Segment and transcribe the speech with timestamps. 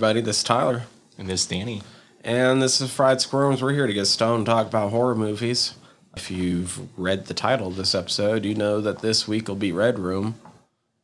[0.00, 0.22] everybody.
[0.22, 0.84] This is Tyler.
[1.18, 1.82] And this is Danny.
[2.24, 3.60] And this is Fried Squirms.
[3.60, 5.74] We're here to get stoned talk about horror movies.
[6.16, 9.72] If you've read the title of this episode, you know that this week will be
[9.72, 10.36] Red Room.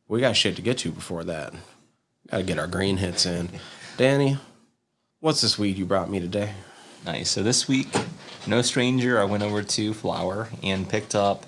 [0.07, 1.53] We got shit to get to before that.
[2.31, 3.49] Got to get our green hits in.
[3.97, 4.39] Danny,
[5.19, 6.53] what's this weed you brought me today?
[7.05, 7.29] Nice.
[7.29, 7.89] So this week,
[8.47, 11.45] no stranger, I went over to Flower and picked up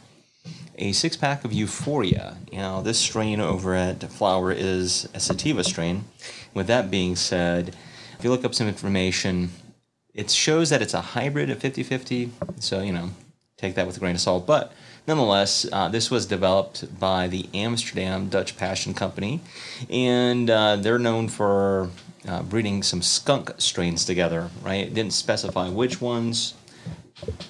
[0.77, 2.37] a six pack of Euphoria.
[2.53, 6.05] Now, this strain over at Flower is a sativa strain.
[6.53, 7.75] With that being said,
[8.17, 9.51] if you look up some information,
[10.13, 12.31] it shows that it's a hybrid of 50 50.
[12.59, 13.11] So, you know,
[13.57, 14.47] take that with a grain of salt.
[14.47, 14.71] But
[15.05, 19.41] nonetheless, uh, this was developed by the Amsterdam Dutch Passion Company,
[19.89, 21.89] and uh, they're known for
[22.27, 24.87] uh, breeding some skunk strains together, right?
[24.87, 26.53] It didn't specify which ones,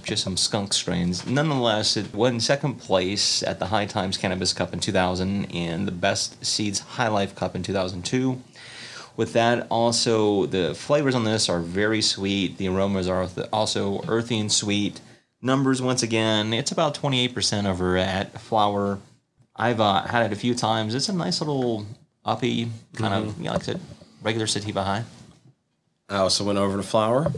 [0.03, 1.25] just some skunk strains.
[1.25, 5.91] Nonetheless, it won second place at the High Times Cannabis Cup in 2000 and the
[5.91, 8.41] Best Seeds High Life Cup in 2002.
[9.15, 12.57] With that, also the flavors on this are very sweet.
[12.57, 15.01] The aromas are also earthy and sweet.
[15.41, 18.99] Numbers, once again, it's about 28% over at Flower.
[19.55, 20.95] I've uh, had it a few times.
[20.95, 21.85] It's a nice little
[22.23, 23.29] uppy kind mm-hmm.
[23.29, 23.81] of, you know, like I said,
[24.21, 25.03] regular sativa high.
[26.09, 27.31] I also went over to Flower,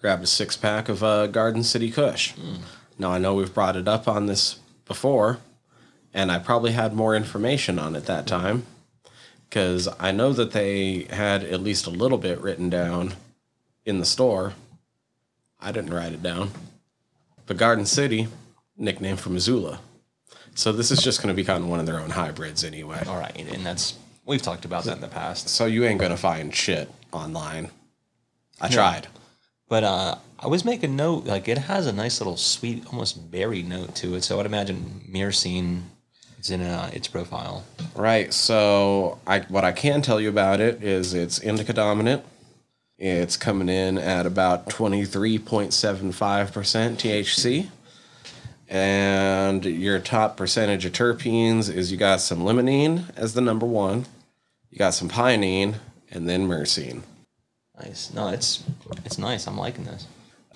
[0.00, 2.34] grabbed a six pack of uh, Garden City Kush.
[2.34, 2.58] Mm.
[2.98, 5.38] Now I know we've brought it up on this before,
[6.14, 8.64] and I probably had more information on it that time
[9.48, 13.14] because I know that they had at least a little bit written down
[13.84, 14.54] in the store.
[15.60, 16.50] I didn't write it down.
[17.46, 18.28] But Garden City,
[18.76, 19.80] nickname for Missoula.
[20.54, 23.02] So this is just going to be kind of one of their own hybrids anyway.
[23.06, 23.94] All right, and that's
[24.26, 25.48] we've talked about that in the past.
[25.48, 27.70] So you ain't going to find shit online.
[28.60, 29.08] I tried.
[29.68, 33.62] But uh, I was making note, like it has a nice little sweet, almost berry
[33.62, 34.24] note to it.
[34.24, 35.82] So I'd imagine myrcene
[36.40, 37.64] is in uh, its profile.
[37.94, 38.32] Right.
[38.32, 42.24] So I, what I can tell you about it is it's indica dominant.
[42.98, 45.68] It's coming in at about 23.75%
[46.50, 47.68] THC.
[48.68, 54.04] And your top percentage of terpenes is you got some limonene as the number one,
[54.70, 55.76] you got some pinene,
[56.10, 57.02] and then myrcene.
[57.80, 58.12] Nice.
[58.12, 58.64] No, it's
[59.04, 59.46] it's nice.
[59.46, 60.06] I'm liking this.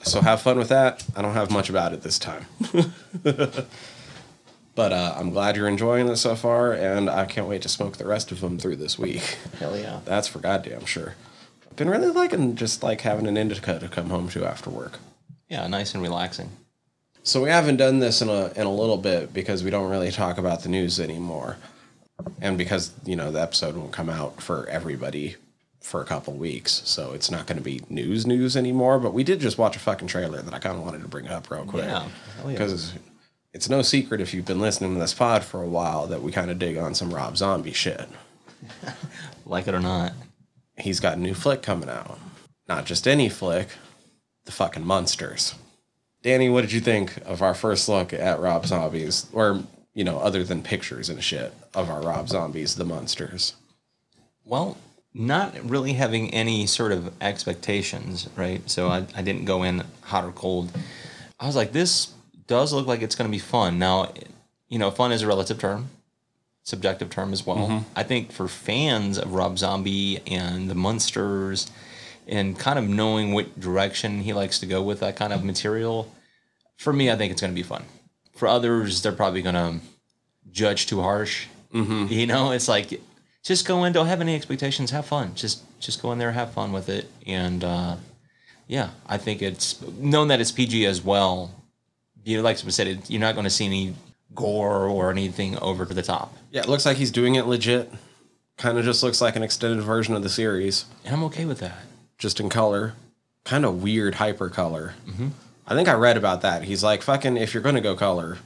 [0.03, 1.05] So have fun with that.
[1.15, 2.47] I don't have much about it this time.
[3.23, 7.99] but uh, I'm glad you're enjoying it so far, and I can't wait to smoke
[7.99, 9.39] the rest of them through this week.
[9.59, 10.01] Hell yeah.
[10.05, 11.15] That's for goddamn sure.
[11.71, 14.99] I've been really liking just like having an indica to come home to after work.
[15.49, 16.51] Yeah, nice and relaxing.
[17.23, 20.11] So we haven't done this in a in a little bit because we don't really
[20.11, 21.59] talk about the news anymore,
[22.41, 25.37] and because you know the episode won't come out for everybody
[25.83, 28.99] for a couple weeks, so it's not going to be news news anymore.
[28.99, 31.29] But we did just watch a fucking trailer that I kind of wanted to bring
[31.29, 31.85] up real quick.
[31.85, 32.09] Yeah,
[32.47, 33.01] because yeah.
[33.53, 36.33] it's no secret if you've been listening to this pod for a while that we
[36.33, 38.09] kind of dig on some Rob Zombie shit.
[39.47, 40.13] like it or not,
[40.79, 42.19] he's got a new flick coming out.
[42.69, 43.69] Not just any flick,
[44.45, 45.55] the fucking Munsters.
[46.23, 49.63] Danny, what did you think of our first look at Rob Zombies, or
[49.95, 53.55] you know, other than pictures and shit of our Rob Zombies, the Munsters?
[54.45, 54.77] Well,
[55.15, 58.69] not really having any sort of expectations, right?
[58.71, 60.73] So I, I didn't go in hot or cold.
[61.39, 62.13] I was like, this
[62.47, 63.79] does look like it's going to be fun.
[63.79, 64.13] Now,
[64.69, 65.91] you know, fun is a relative term,
[66.63, 67.69] subjective term as well.
[67.69, 67.79] Mm-hmm.
[67.95, 71.71] I think for fans of Rob Zombie and the Munsters
[72.27, 76.11] and kind of knowing what direction he likes to go with that kind of material,
[76.77, 77.85] for me, I think it's going to be fun.
[78.35, 79.87] For others, they're probably going to
[80.51, 81.47] judge too harsh.
[81.75, 82.13] Mm-hmm.
[82.13, 83.01] You know, it's like
[83.43, 85.35] just go in, don't have any expectations, have fun.
[85.35, 87.97] Just just go in there, have fun with it, and uh,
[88.67, 91.51] yeah, I think it's known that it's PG as well.
[92.25, 93.95] You know, like I said, it, you're not going to see any
[94.35, 96.35] gore or anything over the top.
[96.51, 97.93] Yeah, it looks like he's doing it legit.
[98.57, 100.85] Kind of just looks like an extended version of the series.
[101.05, 101.79] And I'm okay with that
[102.19, 102.95] just in color.
[103.45, 104.95] Kind of weird hyper color.
[105.07, 105.29] Mm-hmm.
[105.67, 106.63] I think I read about that.
[106.63, 108.39] He's like, fucking, if you're going to go color,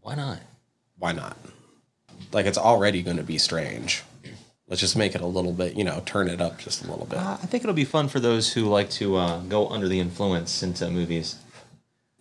[0.00, 0.40] why not?
[0.98, 1.36] Why not?
[2.32, 4.02] Like, it's already going to be strange.
[4.68, 7.04] Let's just make it a little bit, you know, turn it up just a little
[7.04, 7.18] bit.
[7.18, 10.00] Uh, I think it'll be fun for those who like to uh, go under the
[10.00, 11.36] influence into movies.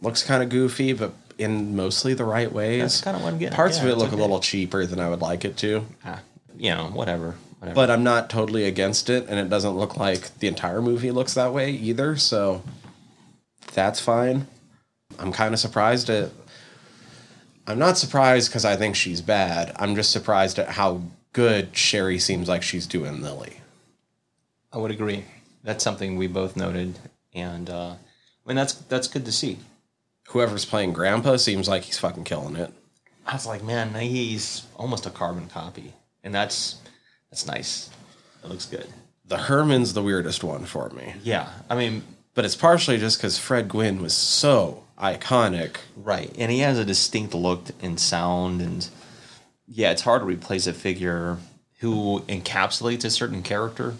[0.01, 2.81] Looks kind of goofy, but in mostly the right ways.
[2.81, 3.55] That's kind of what I'm getting.
[3.55, 4.17] Parts yeah, of it look okay.
[4.17, 5.85] a little cheaper than I would like it to.
[6.05, 6.21] Ah,
[6.57, 7.35] you know, whatever.
[7.59, 7.75] Whatever.
[7.75, 11.33] But I'm not totally against it, and it doesn't look like the entire movie looks
[11.35, 12.17] that way either.
[12.17, 12.61] So
[13.73, 14.47] that's fine.
[15.17, 16.31] I'm kind of surprised at.
[17.65, 19.71] I'm not surprised because I think she's bad.
[19.77, 21.01] I'm just surprised at how
[21.33, 23.57] good Sheri seems like she's doing Lily.
[24.71, 25.25] I would agree.
[25.63, 26.97] That's something we both noted,
[27.33, 29.57] and uh, I mean that's that's good to see.
[30.29, 32.71] Whoever's playing Grandpa seems like he's fucking killing it.
[33.25, 35.93] I was like, man, he's almost a carbon copy,
[36.23, 36.77] and that's
[37.29, 37.89] that's nice.
[38.43, 38.87] It looks good.
[39.25, 41.13] the Herman's the weirdest one for me.
[41.23, 42.03] Yeah, I mean,
[42.33, 45.77] But it's partially just because Fred Gwynne was so iconic.
[45.95, 48.87] right, and he has a distinct look and sound, and
[49.73, 51.37] yeah, it's hard to replace a figure
[51.79, 53.95] who encapsulates a certain character,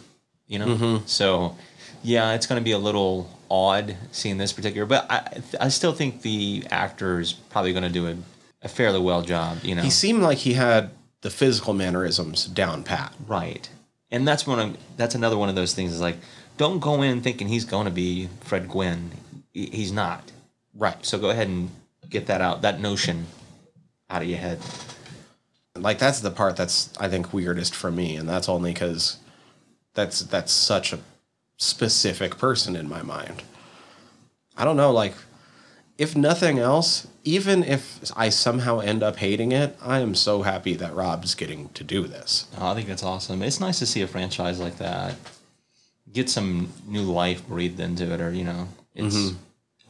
[0.48, 0.68] you know.
[0.68, 1.06] Mm-hmm.
[1.08, 1.58] So,
[2.04, 5.94] yeah, it's going to be a little odd seeing this particular, but I I still
[5.94, 8.16] think the actor is probably going to do a,
[8.62, 9.82] a fairly well job, you know.
[9.82, 10.92] He seemed like he had
[11.22, 13.14] the physical mannerisms down pat.
[13.26, 13.68] Right.
[14.12, 16.18] And that's one of that's another one of those things is like
[16.58, 19.12] don't go in thinking he's going to be Fred Gwynne.
[19.52, 20.32] He's not.
[20.76, 21.04] Right.
[21.04, 21.72] So go ahead and
[22.10, 23.26] get that out, that notion
[24.10, 24.60] out of your head.
[25.76, 29.18] Like that's the part that's I think weirdest for me, and that's only because
[29.94, 31.00] that's that's such a
[31.58, 33.44] specific person in my mind.
[34.56, 35.16] I don't know, like
[35.98, 40.76] if nothing else, even if I somehow end up hating it, I am so happy
[40.76, 42.48] that Rob's getting to do this.
[42.58, 43.42] Oh, I think that's awesome.
[43.42, 45.16] It's nice to see a franchise like that
[46.12, 49.16] get some new life breathed into it, or you know, it's.
[49.16, 49.38] Mm-hmm.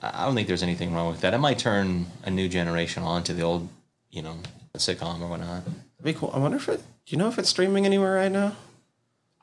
[0.02, 1.34] I I don't think there's anything wrong with that.
[1.34, 3.70] It might turn a new generation on to the old,
[4.12, 4.38] you know,
[4.80, 5.64] sitcom or whatnot.
[5.66, 6.32] That'd be cool.
[6.34, 6.78] I wonder if it.
[6.78, 8.56] Do you know if it's streaming anywhere right now?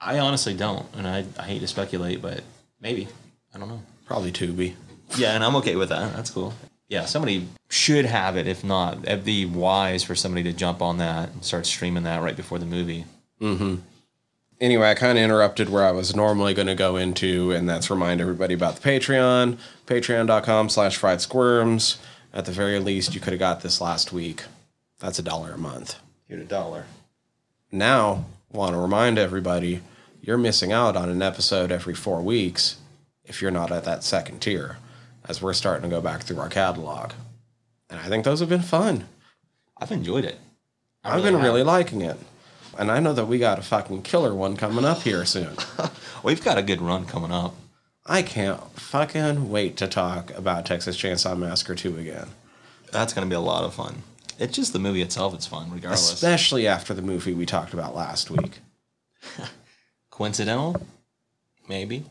[0.00, 2.42] I honestly don't, and I, I hate to speculate, but
[2.80, 3.06] maybe
[3.54, 3.82] I don't know.
[4.06, 4.74] Probably Tubi.
[5.16, 6.14] Yeah, and I'm okay with that.
[6.16, 6.54] That's cool.
[6.88, 8.48] Yeah, somebody should have it.
[8.48, 12.22] If not, it'd be wise for somebody to jump on that and start streaming that
[12.22, 13.04] right before the movie.
[13.40, 13.76] Mm-hmm.
[14.60, 17.88] anyway, I kind of interrupted where I was normally going to go into, and that's
[17.90, 21.98] remind everybody about the Patreon, patreon.com slash fried squirms.
[22.32, 24.42] At the very least, you could have got this last week.
[25.00, 25.96] That's a dollar a month.
[26.28, 26.84] Here a dollar.
[27.72, 29.80] Now, want to remind everybody,
[30.20, 32.76] you're missing out on an episode every four weeks
[33.24, 34.76] if you're not at that second tier,
[35.26, 37.12] as we're starting to go back through our catalog.
[37.88, 39.06] And I think those have been fun.
[39.78, 40.38] I've enjoyed it.
[41.02, 41.42] I I've been have.
[41.42, 42.18] really liking it.
[42.78, 45.56] And I know that we got a fucking killer one coming up here soon.
[46.22, 47.54] We've got a good run coming up.
[48.06, 52.28] I can't fucking wait to talk about Texas Chainsaw Massacre 2 again.
[52.92, 54.02] That's going to be a lot of fun.
[54.40, 55.34] It's just the movie itself.
[55.34, 56.12] It's fun, regardless.
[56.14, 58.60] Especially after the movie we talked about last week.
[60.10, 60.80] Coincidental?
[61.68, 62.04] Maybe.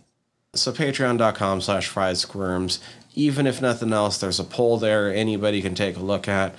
[0.54, 2.80] So patreon.com slash fried squirms.
[3.16, 6.54] Even if nothing else, there's a poll there anybody can take a look at.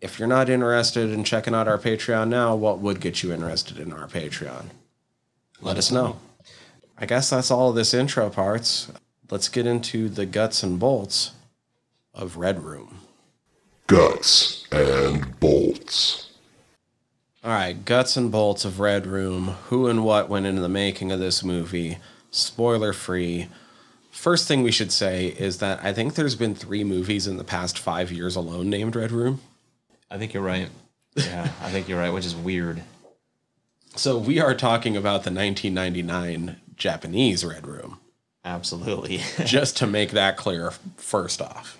[0.00, 3.78] If you're not interested in checking out our Patreon now, what would get you interested
[3.78, 4.66] in our Patreon?
[5.62, 6.18] Let us know.
[6.98, 8.92] I guess that's all of this intro parts.
[9.30, 11.30] Let's get into the guts and bolts
[12.12, 13.00] of Red Room.
[13.86, 16.30] Guts and bolts.
[17.42, 19.56] All right, guts and bolts of Red Room.
[19.68, 21.98] Who and what went into the making of this movie?
[22.30, 23.48] Spoiler free.
[24.10, 27.44] First thing we should say is that I think there's been three movies in the
[27.44, 29.42] past five years alone named Red Room.
[30.10, 30.70] I think you're right.
[31.14, 32.82] Yeah, I think you're right, which is weird.
[33.96, 38.00] So we are talking about the 1999 Japanese Red Room,
[38.46, 39.18] Absolutely.
[39.44, 41.78] just to make that clear first off.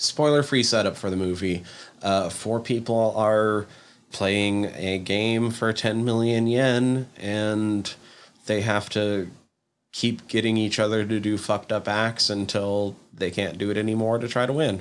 [0.00, 1.62] Spoiler free setup for the movie.
[2.00, 3.66] Uh, four people are
[4.10, 7.92] playing a game for 10 million yen, and
[8.46, 9.30] they have to
[9.92, 14.18] keep getting each other to do fucked up acts until they can't do it anymore
[14.18, 14.80] to try to win.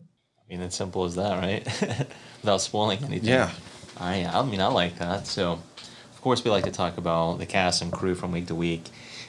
[0.00, 1.66] I mean, it's simple as that, right?
[2.40, 3.28] Without spoiling anything.
[3.28, 3.50] Yeah.
[3.98, 5.26] I, I mean, I like that.
[5.26, 5.60] So,
[6.12, 8.84] of course, we like to talk about the cast and crew from week to week.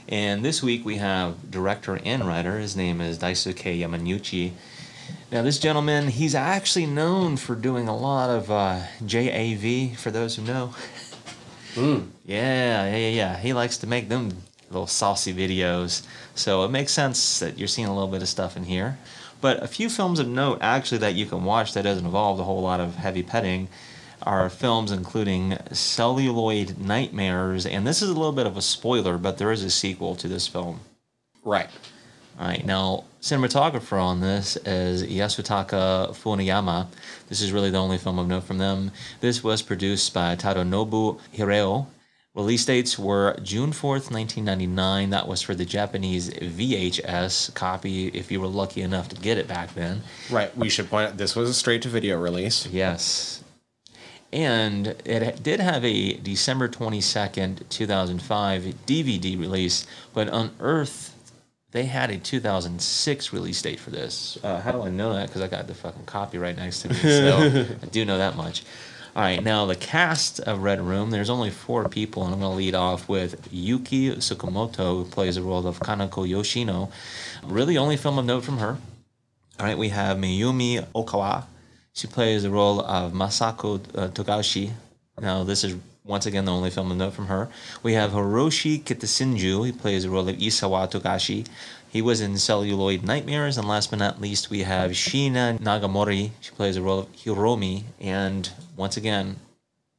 [0.07, 2.59] And this week we have director and writer.
[2.59, 4.51] His name is Daisuke Yamanouchi.
[5.31, 10.35] Now, this gentleman, he's actually known for doing a lot of uh, JAV, for those
[10.35, 10.73] who know.
[11.75, 13.37] Yeah, yeah, yeah, yeah.
[13.37, 14.31] He likes to make them
[14.69, 16.05] little saucy videos.
[16.35, 18.97] So it makes sense that you're seeing a little bit of stuff in here.
[19.39, 22.43] But a few films of note, actually, that you can watch that doesn't involve a
[22.43, 23.69] whole lot of heavy petting
[24.23, 27.65] are films including Celluloid Nightmares.
[27.65, 30.27] And this is a little bit of a spoiler, but there is a sequel to
[30.27, 30.81] this film.
[31.43, 31.69] Right.
[32.41, 36.87] All right, now cinematographer on this is Yasutaka Funayama.
[37.29, 38.91] This is really the only film of note from them.
[39.19, 41.85] This was produced by Tadanobu Hireo.
[42.33, 45.11] Release dates were June 4th, 1999.
[45.11, 49.47] That was for the Japanese VHS copy, if you were lucky enough to get it
[49.47, 50.01] back then.
[50.31, 50.57] Right.
[50.57, 52.65] We should point out this was a straight to video release.
[52.65, 53.43] Yes.
[54.33, 61.10] And it did have a December 22nd, 2005 DVD release, but on Earth,
[61.71, 64.37] they had a 2006 release date for this.
[64.43, 65.27] Uh, how do I know that?
[65.27, 66.95] Because I got the fucking copy right next to me.
[66.95, 68.63] So I do know that much.
[69.13, 72.51] All right, now the cast of Red Room, there's only four people, and I'm going
[72.51, 76.89] to lead off with Yuki Tsukamoto, who plays the role of Kanako Yoshino.
[77.43, 78.77] Really, only film of note from her.
[79.59, 81.43] All right, we have Miyumi Okawa.
[81.91, 84.71] She plays the role of Masako uh, Togashi.
[85.19, 87.49] Now, this is once again, the only film of note from her.
[87.83, 89.65] We have Hiroshi Kitasenju.
[89.65, 91.45] He plays the role of Isawa Togashi.
[91.87, 93.57] He was in Celluloid Nightmares.
[93.57, 96.31] And last but not least, we have Shina Nagamori.
[96.39, 97.83] She plays the role of Hiromi.
[97.99, 99.37] And once again,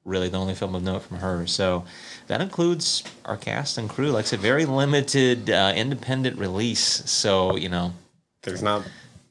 [0.04, 1.46] really the only film of note from her.
[1.46, 1.84] So
[2.26, 4.10] that includes our cast and crew.
[4.10, 7.08] Like I said, very limited uh, independent release.
[7.10, 7.92] So, you know,
[8.42, 8.82] There's not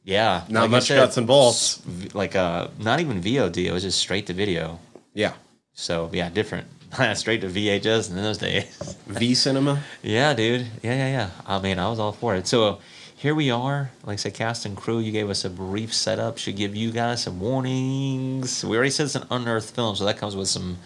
[0.04, 0.44] yeah.
[0.48, 1.82] not like much said, guts and bolts.
[2.14, 3.66] Like uh, not even VOD.
[3.66, 4.80] It was just straight to video.
[5.14, 5.34] Yeah.
[5.82, 6.68] So yeah, different.
[7.16, 8.96] straight to VHS in those days.
[9.08, 9.82] V cinema.
[10.04, 10.68] yeah, dude.
[10.84, 11.30] Yeah, yeah, yeah.
[11.48, 12.46] I mean, I was all for it.
[12.46, 12.80] So
[13.16, 13.90] here we are.
[14.04, 15.00] Like I said, cast and crew.
[15.00, 16.38] You gave us a brief setup.
[16.38, 18.64] Should give you guys some warnings.
[18.64, 20.78] We already said it's an unearthed film, so that comes with some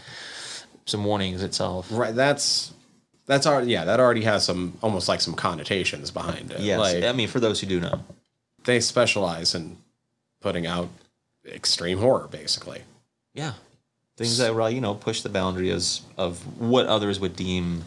[0.85, 1.89] some warnings itself.
[1.91, 2.15] Right.
[2.15, 2.73] That's
[3.25, 3.83] that's already yeah.
[3.83, 6.61] That already has some almost like some connotations behind it.
[6.61, 6.79] Yes.
[6.79, 7.99] Like I mean, for those who do know.
[8.63, 9.75] they specialize in
[10.39, 10.87] putting out
[11.45, 12.83] extreme horror, basically.
[13.33, 13.53] Yeah.
[14.17, 17.83] Things that well, you know, push the boundaries of what others would deem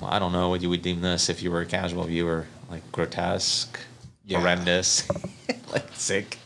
[0.00, 2.46] well, I don't know what you would deem this if you were a casual viewer,
[2.70, 3.78] like grotesque,
[4.24, 4.38] Yeah.
[4.40, 5.08] horrendous,
[5.72, 6.38] like sick.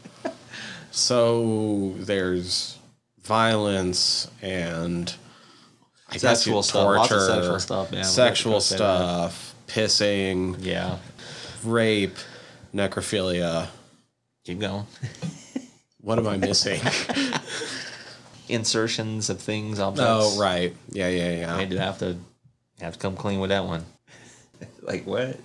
[0.91, 2.79] So there's
[3.23, 5.13] violence and
[6.09, 8.79] I guess Sexual you- stuff, of sexual stuff, yeah, sexual go say that.
[8.79, 10.99] stuff, pissing, Yeah.
[11.65, 12.17] rape,
[12.75, 13.69] necrophilia.
[14.45, 14.87] Keep going.
[16.01, 16.81] What am I missing?
[18.49, 20.09] Insertions of things, objects.
[20.11, 20.75] oh, right.
[20.91, 21.57] Yeah, yeah, yeah.
[21.57, 22.17] I do have to
[22.81, 23.85] have to come clean with that one.
[24.83, 25.39] like what?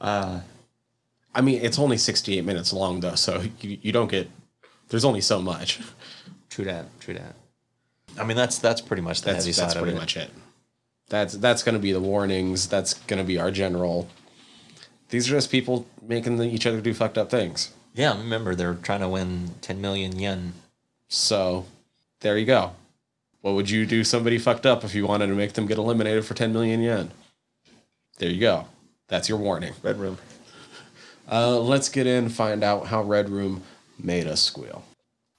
[0.00, 0.40] Uh
[1.34, 4.30] I mean, it's only 68 minutes long, though, so you, you don't get.
[4.88, 5.80] There's only so much.
[6.48, 7.34] true that, true that.
[8.18, 10.00] I mean that's that's pretty much the That's heavy that's side pretty of it.
[10.00, 10.30] much it.
[11.08, 12.66] That's that's going to be the warnings.
[12.68, 14.08] That's going to be our general.
[15.10, 17.72] These are just people making the, each other do fucked up things.
[17.94, 20.54] Yeah, remember they're trying to win ten million yen
[21.08, 21.66] So,
[22.20, 22.72] there you go.
[23.40, 26.24] What would you do somebody fucked up if you wanted to make them get eliminated
[26.24, 27.10] for 10 million yen?
[28.18, 28.66] There you go.
[29.08, 29.72] That's your warning.
[29.82, 30.18] Red Room.
[31.30, 33.62] Uh, let's get in and find out how Red Room
[34.02, 34.84] made us squeal.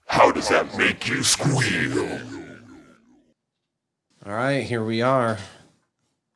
[0.05, 2.19] How does that make you squeal?
[4.25, 5.37] All right, here we are.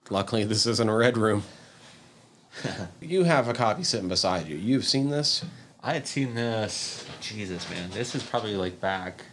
[0.10, 1.44] Luckily, this isn't a Red Room.
[3.02, 4.58] you have a copy sitting beside you.
[4.58, 5.46] You've seen this?
[5.84, 7.06] I had seen this.
[7.22, 9.24] Jesus, man, this is probably like back.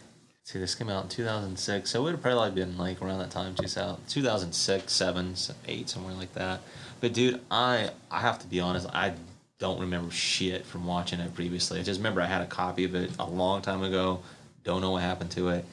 [0.43, 3.29] See, this came out in 2006, so it would have probably been like around that
[3.29, 5.35] time, 2000, 2006, 7,
[5.67, 6.61] 8, somewhere like that.
[7.01, 9.13] But dude, I I have to be honest, I
[9.59, 11.79] don't remember shit from watching it previously.
[11.79, 14.21] I just remember I had a copy of it a long time ago.
[14.63, 15.65] Don't know what happened to it.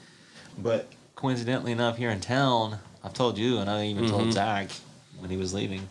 [0.59, 4.33] But coincidentally enough, here in town, I've told you, and I even told mm-hmm.
[4.33, 4.71] Zach
[5.21, 5.89] when he was leaving,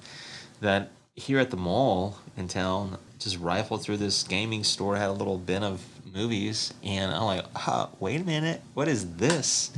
[0.62, 5.14] that here at the mall in town, just rifled through this gaming store, had a
[5.14, 5.82] little bin of
[6.14, 9.72] movies, and I'm like, huh, wait a minute, what is this?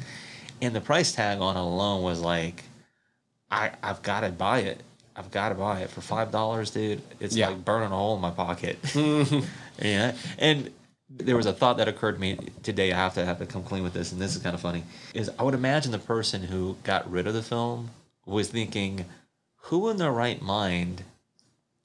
[0.62, 2.64] And the price tag on it alone was like,
[3.52, 4.82] I I've got to buy it.
[5.16, 7.02] I've got to buy it for five dollars, dude.
[7.20, 7.50] It's Yeah.
[7.50, 8.78] like burning a hole in my pocket.
[9.82, 10.72] yeah, and
[11.10, 12.92] there was a thought that occurred to me today.
[12.92, 14.84] I have to have to come clean with this, and this is kind of funny.
[15.14, 17.92] Is I would imagine the person who got rid of the film
[18.26, 19.06] was thinking,
[19.64, 21.04] who in their right mind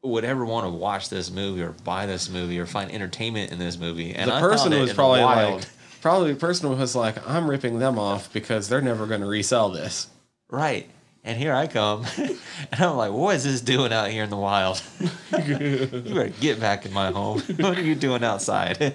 [0.02, 3.59] would ever want to watch this movie or buy this movie or find entertainment in
[3.59, 4.14] this movie?
[4.14, 5.61] And the I person was probably wild.
[5.61, 5.68] like,
[6.00, 9.71] probably the person was like, I'm ripping them off because they're never going to resell
[9.71, 10.09] this.
[10.50, 10.90] Right.
[11.25, 12.04] And here I come.
[12.16, 12.37] and
[12.73, 14.82] I'm like, what is this doing out here in the wild?
[15.00, 17.40] you better get back in my home.
[17.59, 18.94] what are you doing outside?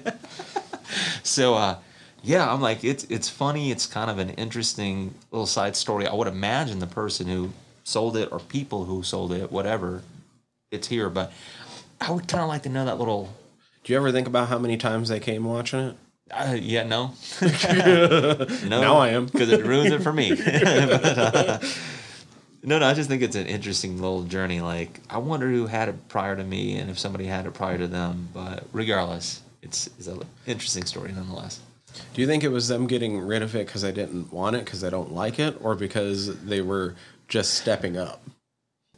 [1.23, 1.77] so uh
[2.23, 6.05] yeah, I'm like it's it's funny, it's kind of an interesting little side story.
[6.05, 7.51] I would imagine the person who
[7.85, 10.01] sold it or people who sold it, whatever,
[10.71, 11.31] it's here, but
[12.01, 13.33] I would kind of like to know that little
[13.83, 15.97] Do you ever think about how many times they came watching it?
[16.31, 17.13] uh, yeah, no.
[17.41, 18.81] no.
[18.81, 19.27] Now I am.
[19.27, 20.36] Because it ruins it for me.
[20.36, 21.59] But, uh,
[22.63, 24.59] no, no, I just think it's an interesting little journey.
[24.59, 27.77] Like, I wonder who had it prior to me and if somebody had it prior
[27.77, 28.27] to them.
[28.33, 31.62] But regardless, it's, it's an interesting story nonetheless.
[32.13, 34.65] Do you think it was them getting rid of it because they didn't want it
[34.65, 36.95] because they don't like it, or because they were
[37.27, 38.21] just stepping up?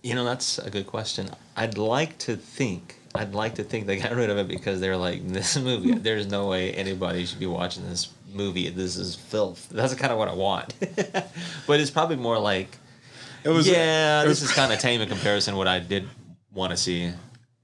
[0.01, 1.29] You know, that's a good question.
[1.59, 4.97] I'd like to think, I'd like to think they got rid of it because they're
[4.97, 8.69] like, this movie, there's no way anybody should be watching this movie.
[8.69, 9.67] This is filth.
[9.69, 10.73] That's kind of what I want.
[11.67, 12.77] but it's probably more like,
[13.43, 15.79] It was yeah, it this was- is kind of tame in comparison to what I
[15.79, 16.07] did
[16.53, 17.11] want to see.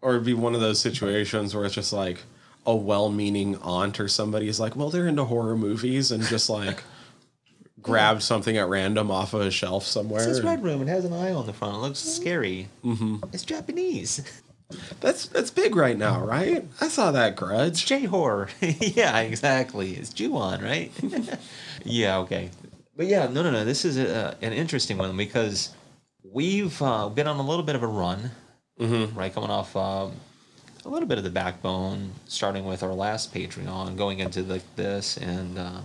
[0.02, 2.20] or it'd be one of those situations where it's just like
[2.68, 6.84] a well-meaning aunt or somebody is like, well, they're into horror movies, and just like
[7.82, 10.24] grabbed something at random off of a shelf somewhere.
[10.24, 10.82] It's this red room.
[10.82, 11.76] It has an eye on the front.
[11.76, 12.70] It looks scary.
[12.84, 13.18] Mm-hmm.
[13.34, 14.22] It's Japanese.
[15.00, 16.66] That's that's big right now, right?
[16.82, 17.86] I saw that Grudge.
[17.86, 18.50] J horror.
[18.62, 19.94] yeah, exactly.
[19.94, 20.92] It's Ju-on, right?
[21.84, 22.50] yeah, okay.
[22.96, 23.64] But yeah, no, no, no.
[23.64, 25.76] This is a, an interesting one because
[26.24, 28.32] we've uh, been on a little bit of a run,
[28.80, 29.18] mm-hmm.
[29.18, 29.32] right?
[29.32, 30.14] Coming off um,
[30.84, 35.18] a little bit of the backbone, starting with our last Patreon, going into like this,
[35.18, 35.82] and uh,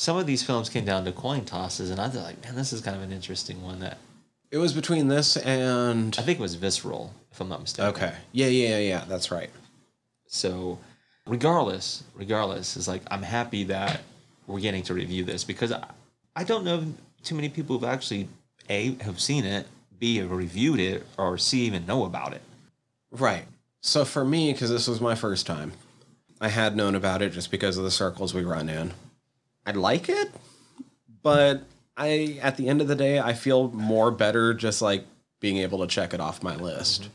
[0.00, 2.72] some of these films came down to coin tosses, and I was like, man, this
[2.72, 3.80] is kind of an interesting one.
[3.80, 3.98] That
[4.50, 7.90] It was between this and I think it was visceral, if I'm not mistaken.
[7.90, 9.04] okay, yeah, yeah, yeah.
[9.06, 9.50] That's right.
[10.26, 10.78] So,
[11.26, 14.00] regardless, regardless, is like I'm happy that
[14.46, 15.86] we're getting to review this because I,
[16.34, 18.26] I don't know too many people who've actually
[18.70, 19.66] a have seen it,
[19.98, 22.40] b have reviewed it, or c even know about it.
[23.10, 23.44] Right.
[23.82, 25.72] So for me, because this was my first time,
[26.40, 28.94] I had known about it just because of the circles we run in.
[29.66, 30.30] I like it,
[31.22, 31.62] but
[31.96, 35.04] I at the end of the day, I feel more better just like
[35.40, 37.08] being able to check it off my list.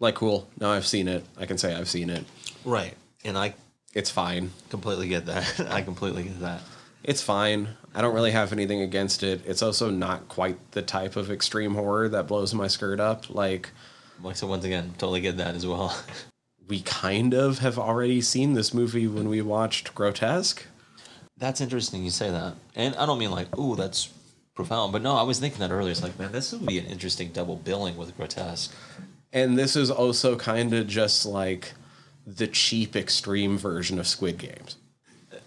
[0.00, 0.48] Like, cool.
[0.60, 1.24] Now I've seen it.
[1.36, 2.24] I can say I've seen it.
[2.64, 2.94] Right.
[3.24, 3.54] And I
[3.94, 4.52] It's fine.
[4.70, 5.60] completely get that.
[5.70, 6.62] I completely get that.
[7.02, 7.70] It's fine.
[7.94, 9.40] I don't really have anything against it.
[9.46, 13.28] It's also not quite the type of extreme horror that blows my skirt up.
[13.34, 13.70] Like,
[14.22, 15.96] Like, So once again, totally get that as well.
[16.68, 20.64] we kind of have already seen this movie when we watched Grotesque.
[21.38, 22.54] That's interesting you say that.
[22.74, 24.10] And I don't mean like, ooh, that's
[24.54, 24.92] profound.
[24.92, 25.92] But no, I was thinking that earlier.
[25.92, 28.74] It's like, man, this would be an interesting double billing with Grotesque.
[29.32, 31.72] And this is also kind of just like
[32.26, 34.76] the cheap extreme version of Squid Games.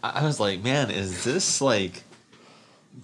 [0.03, 2.03] I I was like, man, is this like.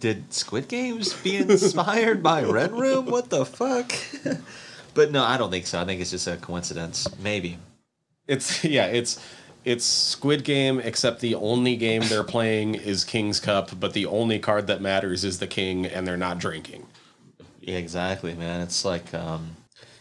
[0.01, 3.05] Did Squid Games be inspired by Red Room?
[3.05, 3.93] What the fuck?
[4.93, 5.79] but no, I don't think so.
[5.79, 7.07] I think it's just a coincidence.
[7.19, 7.57] Maybe.
[8.27, 9.19] It's yeah, it's
[9.67, 14.39] it's Squid Game except the only game they're playing is King's Cup, but the only
[14.39, 16.87] card that matters is the king and they're not drinking.
[17.59, 18.61] Yeah, exactly, man.
[18.61, 19.57] It's like, um,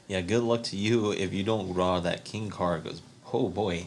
[0.07, 2.85] yeah, good luck to you if you don't draw that king card.
[2.85, 3.87] Goes, oh boy.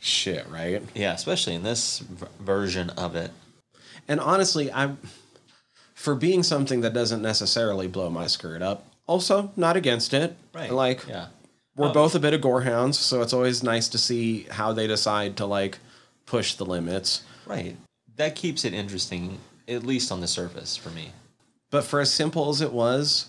[0.00, 0.82] Shit, right?
[0.94, 3.30] Yeah, especially in this v- version of it.
[4.08, 4.98] And honestly, I'm
[5.94, 8.84] for being something that doesn't necessarily blow my skirt up.
[9.06, 10.36] Also, not against it.
[10.52, 10.72] Right.
[10.72, 11.28] Like yeah,
[11.76, 11.92] we're Oh.
[11.92, 15.46] both a bit of gorehounds, so it's always nice to see how they decide to
[15.46, 15.78] like
[16.26, 17.22] push the limits.
[17.46, 17.76] right.
[18.16, 21.10] That keeps it interesting, at least on the surface for me.
[21.70, 23.26] But for as simple as it was,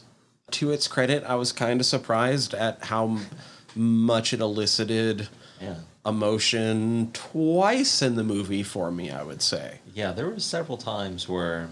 [0.51, 3.17] to its credit, I was kind of surprised at how
[3.75, 5.27] much it elicited
[5.59, 9.79] Yeah, emotion twice in the movie for me, I would say.
[9.93, 10.11] yeah.
[10.11, 11.69] There were several times where,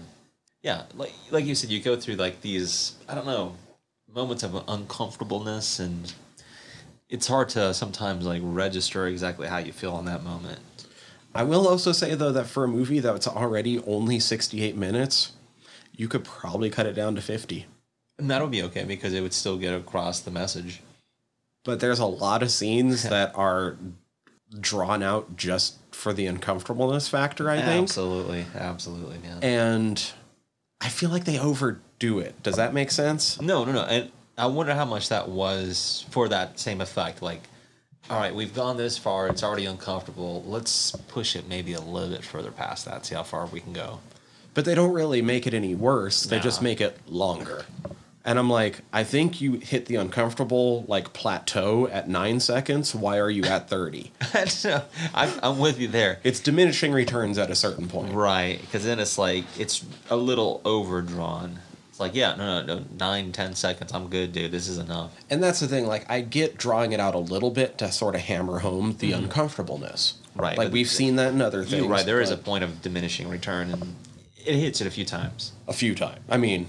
[0.62, 3.54] yeah, like like you said, you go through like these, I don't know,
[4.12, 6.12] moments of uncomfortableness, and
[7.08, 10.60] it's hard to sometimes like register exactly how you feel in that moment.
[11.34, 15.32] I will also say, though, that for a movie that's already only 68 minutes,
[15.92, 17.66] you could probably cut it down to 50.
[18.18, 20.80] And that would be okay because it would still get across the message.
[21.64, 23.76] But there's a lot of scenes that are
[24.60, 27.84] drawn out just for the uncomfortableness factor, I think.
[27.84, 29.42] Absolutely, absolutely, man.
[29.42, 30.12] And
[30.80, 32.40] I feel like they overdo it.
[32.42, 33.40] Does that make sense?
[33.40, 33.82] no, no, no.
[33.82, 37.22] And I wonder how much that was for that same effect.
[37.22, 37.42] Like,
[38.10, 39.28] all right, we've gone this far.
[39.28, 40.42] It's already uncomfortable.
[40.46, 43.06] Let's push it maybe a little bit further past that.
[43.06, 44.00] See how far we can go.
[44.52, 46.24] But they don't really make it any worse.
[46.24, 47.64] They just make it longer.
[48.24, 52.94] And I'm like, I think you hit the uncomfortable like plateau at nine seconds.
[52.94, 54.12] Why are you at 30?
[55.14, 56.20] I'm, I'm with you there.
[56.24, 58.14] it's diminishing returns at a certain point.
[58.14, 61.58] Right, because then it's like it's a little overdrawn.
[62.04, 63.92] Like, yeah, no, no, no, nine, ten seconds.
[63.94, 64.50] I'm good, dude.
[64.52, 65.12] This is enough.
[65.30, 65.86] And that's the thing.
[65.86, 69.12] Like, I get drawing it out a little bit to sort of hammer home the
[69.12, 70.14] uncomfortableness.
[70.34, 70.40] Mm-hmm.
[70.40, 71.80] Right, Like, we've seen that in other things.
[71.80, 72.04] You're right.
[72.04, 73.94] There is a point of diminishing return, and
[74.44, 75.52] it hits it a few times.
[75.68, 76.20] a few times.
[76.28, 76.66] I mean,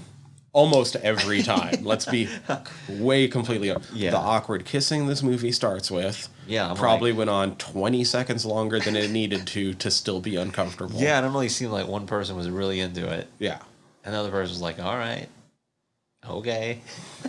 [0.52, 1.84] almost every time.
[1.84, 2.28] Let's be
[2.88, 3.74] way completely.
[3.92, 4.12] Yeah.
[4.12, 6.28] The awkward kissing this movie starts with.
[6.46, 10.20] Yeah, I'm probably like- went on 20 seconds longer than it needed to to still
[10.20, 10.98] be uncomfortable.
[11.00, 13.28] Yeah, and it only seemed like one person was really into it.
[13.38, 13.58] Yeah.
[14.06, 15.26] Another person was like, "All right,
[16.26, 16.80] okay."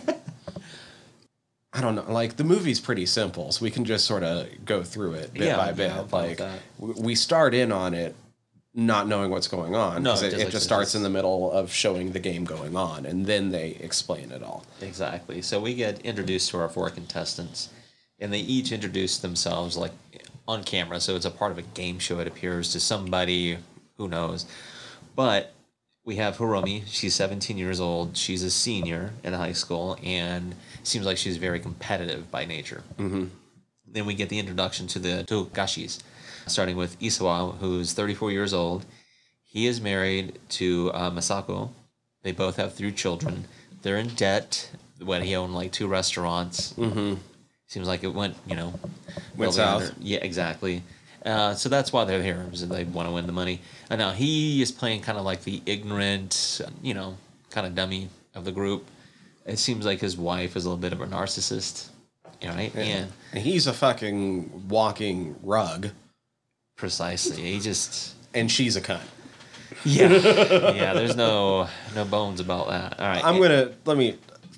[1.73, 2.05] I don't know.
[2.11, 5.43] Like the movie's pretty simple, so we can just sort of go through it bit
[5.43, 5.91] Yeah, by bit.
[5.95, 6.39] With like
[6.79, 8.15] we start in on it
[8.73, 11.03] not knowing what's going on No, it it, just it like- just starts just- in
[11.03, 14.65] the middle of showing the game going on, and then they explain it all.
[14.81, 15.41] Exactly.
[15.41, 17.69] So we get introduced to our four contestants,
[18.19, 19.91] and they each introduce themselves like
[20.47, 20.99] on camera.
[20.99, 22.19] So it's a part of a game show.
[22.19, 23.57] It appears to somebody
[23.97, 24.45] who knows,
[25.15, 25.53] but
[26.07, 26.83] we have Hiromi.
[26.87, 28.15] She's 17 years old.
[28.15, 32.81] She's a senior in high school, and seems like she's very competitive by nature.
[32.97, 33.25] Mm-hmm.
[33.85, 35.99] Then we get the introduction to the Togashis,
[36.47, 38.85] starting with Isawa, who's 34 years old.
[39.43, 41.71] He is married to uh, Masako.
[42.23, 43.45] They both have three children.
[43.81, 44.71] They're in debt.
[45.03, 46.73] When he owned like two restaurants.
[46.73, 47.15] Mm-hmm.
[47.67, 48.73] Seems like it went, you know,
[49.35, 49.81] Went south.
[49.81, 50.83] under- Yeah, exactly.
[51.27, 52.45] Uh, so that's why they're here.
[52.53, 53.59] is They want to win the money.
[53.89, 57.17] And now he is playing kind of like the ignorant, you know,
[57.49, 58.85] kind of dummy of the group.
[59.45, 61.89] It seems like his wife is a little bit of a narcissist,
[62.41, 62.73] you know, right?
[62.75, 65.89] And And he's a fucking walking rug,
[66.77, 69.01] precisely, he just and she's a cunt.
[69.83, 70.09] yeah,
[70.73, 70.93] yeah.
[70.93, 72.99] There's no no bones about that.
[72.99, 74.17] All right, I'm gonna let me.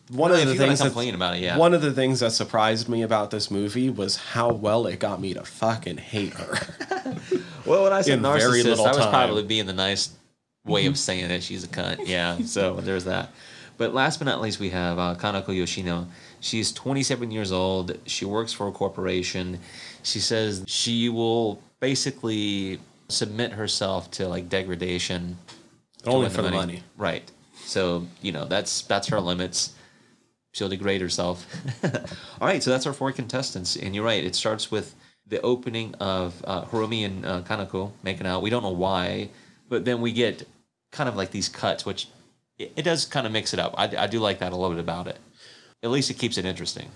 [0.09, 1.57] One Well, of the things that, complain about it, yeah.
[1.57, 5.21] One of the things that surprised me about this movie was how well it got
[5.21, 6.57] me to fucking hate her.
[7.65, 8.93] Well, when I said narcissist, I was time.
[8.95, 9.09] Mm-hmm.
[9.11, 10.09] probably being the nice
[10.65, 12.07] way of saying that she's a cunt.
[12.07, 13.29] Yeah, so there's that.
[13.77, 16.07] But last but not least, we have uh, Kanako Yoshino.
[16.39, 17.95] She's 27 years old.
[18.07, 19.59] She works for a corporation.
[20.01, 25.37] She says she will basically submit herself to like degradation.
[26.07, 26.81] Only for the money.
[26.97, 27.29] Right.
[27.65, 29.73] So you know that's that's her limits.
[30.51, 31.45] She'll degrade herself.
[32.41, 34.23] All right, so that's our four contestants, and you're right.
[34.23, 34.95] It starts with
[35.27, 38.41] the opening of uh, Hiromi and uh, Kanako making out.
[38.41, 39.29] We don't know why,
[39.69, 40.47] but then we get
[40.91, 42.07] kind of like these cuts, which
[42.57, 43.75] it, it does kind of mix it up.
[43.77, 45.19] I, I do like that a little bit about it.
[45.83, 46.89] At least it keeps it interesting.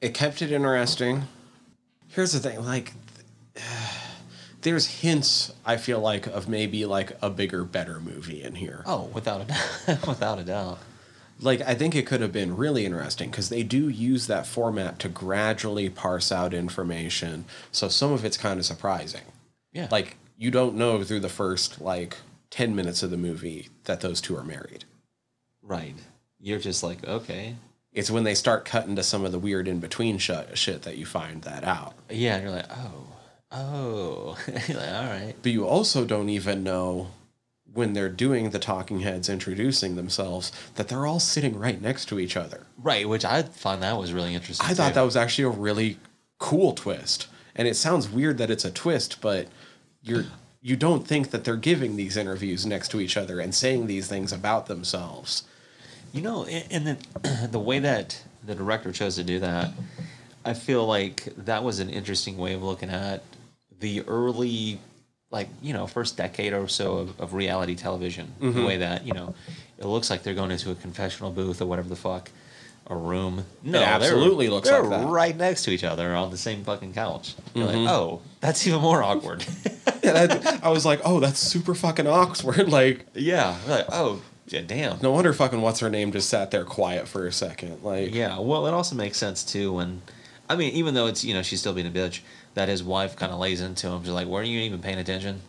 [0.00, 1.22] it kept it interesting.
[2.08, 2.92] Here's the thing, like
[4.62, 8.82] there's hints I feel like of maybe like a bigger, better movie in here.
[8.86, 9.44] Oh, without a
[9.86, 10.78] doubt, without a doubt.
[11.44, 14.98] Like I think it could have been really interesting because they do use that format
[15.00, 17.44] to gradually parse out information.
[17.70, 19.22] So some of it's kind of surprising.
[19.72, 22.16] Yeah, Like you don't know through the first like
[22.50, 24.84] 10 minutes of the movie that those two are married.
[25.62, 25.94] right.
[26.40, 27.56] You're just like okay,
[27.92, 30.96] It's when they start cutting to some of the weird in between sh- shit that
[30.98, 31.94] you find that out.
[32.10, 32.34] yeah.
[32.36, 33.06] And you're like oh,
[33.52, 34.38] oh.
[34.68, 35.34] you're like, all right.
[35.42, 37.08] But you also don't even know
[37.74, 42.18] when they're doing the talking heads introducing themselves that they're all sitting right next to
[42.18, 42.66] each other.
[42.78, 44.66] Right, which I find that was really interesting.
[44.66, 45.98] I thought that was actually a really
[46.38, 47.26] cool twist.
[47.56, 49.48] And it sounds weird that it's a twist, but
[50.02, 50.24] you're
[50.64, 54.08] you don't think that they're giving these interviews next to each other and saying these
[54.08, 55.44] things about themselves.
[56.10, 59.72] You know, and the the way that the director chose to do that,
[60.44, 63.22] I feel like that was an interesting way of looking at
[63.80, 64.78] the early,
[65.34, 68.32] like you know, first decade or so of, of reality television.
[68.40, 68.58] Mm-hmm.
[68.58, 69.34] The way that you know,
[69.78, 72.30] it looks like they're going into a confessional booth or whatever the fuck,
[72.86, 73.44] a room.
[73.62, 75.00] No, they're- absolutely looks they're like that.
[75.00, 75.10] Mm-hmm.
[75.10, 77.34] right next to each other on the same fucking couch.
[77.54, 79.44] You're like, oh, that's even more awkward.
[80.04, 82.68] Yeah, that, I was like, oh, that's super fucking awkward.
[82.78, 84.98] Like, yeah, like oh, yeah, damn.
[85.00, 87.82] no wonder fucking what's her name just sat there quiet for a second.
[87.82, 90.02] Like, Yeah, well, it also makes sense too when,
[90.54, 92.20] I mean, even though it's you know she's still being a bitch,
[92.54, 94.02] that his wife kind of lays into him.
[94.02, 95.42] She's like, "Weren't you even paying attention?"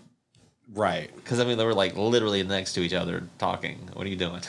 [0.73, 1.15] right.
[1.15, 3.89] Because I mean, they were like literally next to each other talking.
[3.93, 4.41] What are you doing?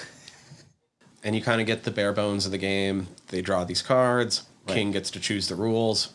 [1.22, 3.08] and you kind of get the bare bones of the game.
[3.28, 4.44] They draw these cards.
[4.66, 6.12] King gets to choose the rules.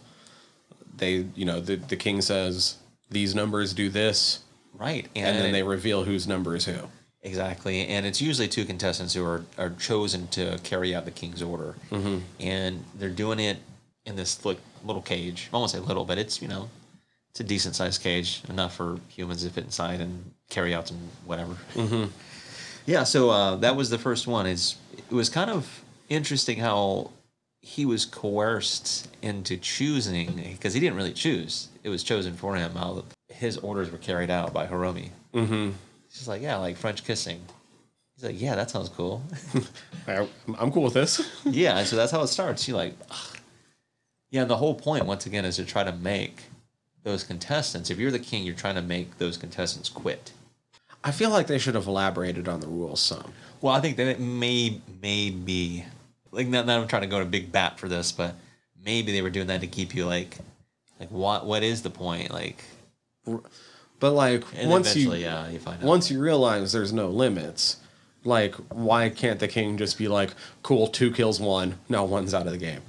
[0.97, 2.77] They, you know, the the king says
[3.09, 4.39] these numbers do this,
[4.73, 6.89] Right, and then it- they reveal whose number is who.
[7.21, 11.41] exactly, and it's usually two contestants who are are chosen to carry out the king's
[11.41, 12.19] order, mm-hmm.
[12.39, 13.57] and they're doing it
[14.05, 15.49] in this li- little cage.
[15.53, 16.69] I won't say little, but it's you know,
[17.29, 20.99] it's a decent sized cage, enough for humans to fit inside and carry out some
[21.25, 21.55] whatever.
[22.85, 24.45] Yeah, so uh, that was the first one.
[24.45, 27.11] Is it was kind of interesting how
[27.61, 32.73] he was coerced into choosing because he didn't really choose; it was chosen for him.
[32.73, 35.09] How his orders were carried out by Hiromi.
[35.33, 35.71] Mm-hmm.
[36.11, 37.41] She's like, "Yeah, like French kissing."
[38.15, 39.21] He's like, "Yeah, that sounds cool."
[40.07, 41.21] I, I'm cool with this.
[41.45, 42.63] yeah, and so that's how it starts.
[42.63, 43.37] She like, "Ugh."
[44.31, 44.41] Yeah.
[44.41, 46.43] And the whole point, once again, is to try to make
[47.03, 47.89] those contestants.
[47.89, 50.31] If you're the king, you're trying to make those contestants quit.
[51.03, 53.33] I feel like they should have elaborated on the rules some.
[53.61, 55.85] Well, I think that it may maybe
[56.31, 58.35] like not that I'm trying to go to big bat for this, but
[58.83, 60.37] maybe they were doing that to keep you like
[60.99, 62.31] like what what is the point?
[62.31, 62.63] Like
[63.99, 65.87] But like and once you yeah, you find out.
[65.87, 67.77] once you realize there's no limits,
[68.23, 70.31] like why can't the king just be like,
[70.63, 72.81] cool, two kills one, now one's out of the game.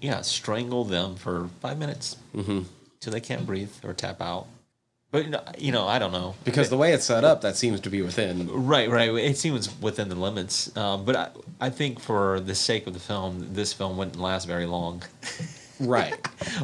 [0.00, 2.62] Yeah, strangle them for five minutes mm-hmm.
[3.00, 4.46] till they can't breathe or tap out.
[5.10, 5.24] But
[5.58, 8.02] you know, I don't know Because the way it's set up, that seems to be
[8.02, 8.66] within.
[8.66, 9.08] Right, right.
[9.14, 11.30] It seems within the limits, um, but I,
[11.60, 15.02] I think for the sake of the film, this film wouldn't last very long.
[15.80, 16.14] Right.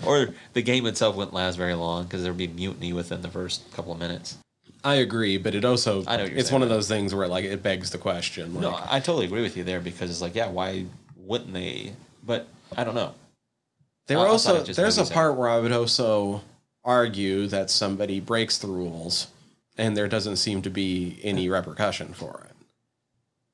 [0.05, 3.73] or the game itself wouldn't last very long because there'd be mutiny within the first
[3.73, 4.37] couple of minutes.
[4.83, 7.44] I agree, but it also I know it's saying, one of those things where like
[7.44, 8.55] it begs the question.
[8.55, 11.92] Like, No, I totally agree with you there because it's like, yeah, why wouldn't they?
[12.27, 13.14] But I don't know.
[14.06, 16.42] There I also there's a part where I would also
[16.84, 19.28] argue that somebody breaks the rules
[19.78, 22.56] and there doesn't seem to be any repercussion for it.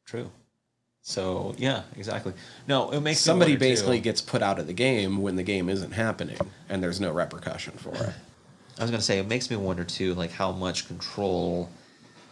[0.06, 0.30] True.
[1.02, 2.32] So yeah, exactly.
[2.66, 5.36] No, it makes me Somebody wonder, too- basically gets put out of the game when
[5.36, 6.36] the game isn't happening
[6.68, 8.12] and there's no repercussion for it.
[8.78, 11.68] I was gonna say it makes me wonder too, like how much control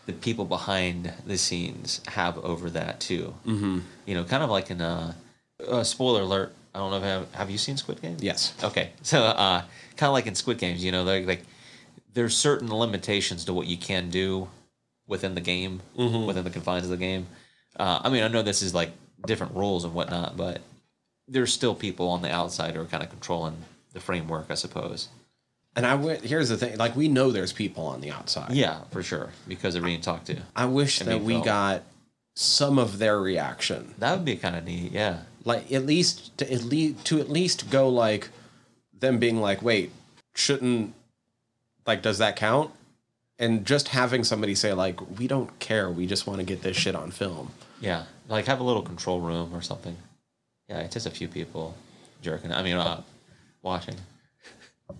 [0.06, 3.34] the people behind the scenes have over that too.
[3.46, 3.78] Mm-hmm.
[4.06, 5.14] You know, kind of like in a,
[5.66, 6.54] uh spoiler alert.
[6.78, 8.16] I don't know if have, have you seen Squid Game?
[8.20, 8.54] Yes.
[8.62, 9.62] Okay, so uh,
[9.96, 11.42] kind of like in Squid Games, you know, like like
[12.14, 14.48] there's certain limitations to what you can do
[15.08, 15.80] within the game,
[16.26, 17.26] within the confines of the game.
[17.76, 18.92] Uh, I mean, I know this is like
[19.26, 20.60] different rules and whatnot, but
[21.26, 23.56] there's still people on the outside who are kind of controlling
[23.92, 25.08] the framework, I suppose.
[25.74, 26.24] And I went.
[26.24, 28.52] Here's the thing: like we know there's people on the outside.
[28.52, 30.36] Yeah, for sure, because they're being talked to.
[30.54, 31.44] I wish that we filmed.
[31.44, 31.82] got
[32.36, 33.94] some of their reaction.
[33.98, 34.92] That would be kind of neat.
[34.92, 38.28] Yeah, Like at least to at least to at least go like
[38.92, 39.90] them being like, wait,
[40.34, 40.94] shouldn't
[41.86, 42.70] like does that count?
[43.38, 46.76] And just having somebody say like, we don't care, we just want to get this
[46.76, 47.50] shit on film.
[47.80, 49.96] yeah, like have a little control room or something.
[50.68, 51.74] Yeah, it's just a few people
[52.20, 52.52] jerking.
[52.52, 53.02] I mean, uh,
[53.62, 53.96] watching.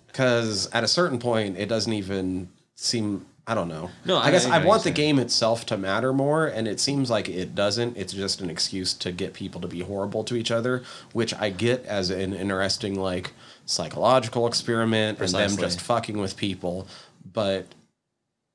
[0.06, 3.26] Because at a certain point, it doesn't even seem.
[3.50, 3.90] I don't know.
[4.04, 6.78] No, I- I guess I I, want the game itself to matter more, and it
[6.78, 7.96] seems like it doesn't.
[7.96, 10.82] It's just an excuse to get people to be horrible to each other,
[11.12, 13.32] which I get as an interesting like
[13.64, 15.62] psychological experiment and them Precisely.
[15.62, 16.86] just fucking with people.
[17.32, 17.66] But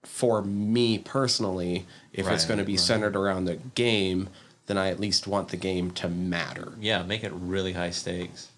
[0.04, 2.80] for me personally, if it's going to be right.
[2.80, 4.30] centered around the game,
[4.68, 8.50] then I at least want the game to matter Yeah, make it really high stakes.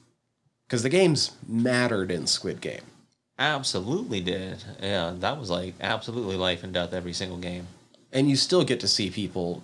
[0.67, 2.81] because the games mattered in Squid Game.
[3.37, 4.63] Absolutely did.
[4.81, 7.67] Yeah, that was like absolutely life and death every single game.
[8.13, 9.61] and you still get to see people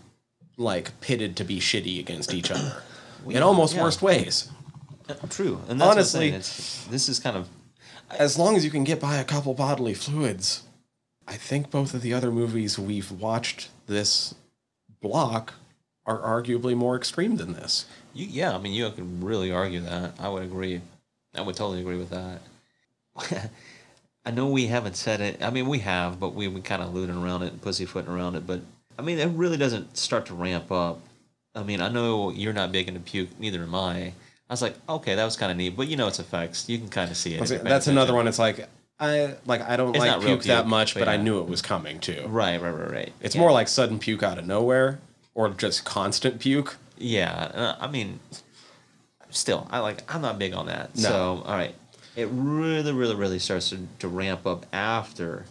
[0.58, 2.84] like pitted to be shitty against each other
[3.28, 3.84] in almost yeah.
[3.84, 4.50] worst ways.
[5.08, 5.62] Uh, true.
[5.70, 7.48] And that's Honestly- this is kind of
[8.10, 10.64] As long as you can get by a couple bodily fluids,
[11.28, 14.36] I think both of the other movies we've watched this
[15.02, 15.54] block
[16.06, 17.86] are arguably more extreme than this.
[18.14, 18.54] you, yeah.
[18.54, 20.16] I mean, you could really argue that.
[20.20, 20.82] I would agree.
[21.34, 22.42] I would totally agree with that.
[24.26, 25.42] I know we haven't said it.
[25.44, 28.36] I mean, we have, but we we kind of looting around it and pussyfooting around
[28.36, 28.46] it.
[28.46, 28.62] But
[29.00, 31.02] I mean, it really doesn't start to ramp up.
[31.56, 34.14] I mean, I know you're not big into puke, neither am I.
[34.50, 36.68] I was like, okay, that was kind of neat, but you know its effects.
[36.70, 37.42] You can kind of see it.
[37.52, 38.28] if That's another one.
[38.28, 38.68] It's like
[39.00, 41.48] I like I don't It's like real puke, that much, but but I knew it
[41.48, 42.24] was coming too.
[42.28, 43.14] Right, right, right, right.
[43.22, 43.42] It's Yeah.
[43.42, 45.00] more like sudden puke out of nowhere
[45.34, 46.78] or just constant puke.
[46.98, 48.20] Yeah, uh, I mean,
[49.32, 50.14] still, I like.
[50.14, 50.96] I'm not big on that.
[50.96, 51.02] No.
[51.10, 51.74] So, all right,
[52.16, 55.46] it really, really, really starts to, to ramp up after.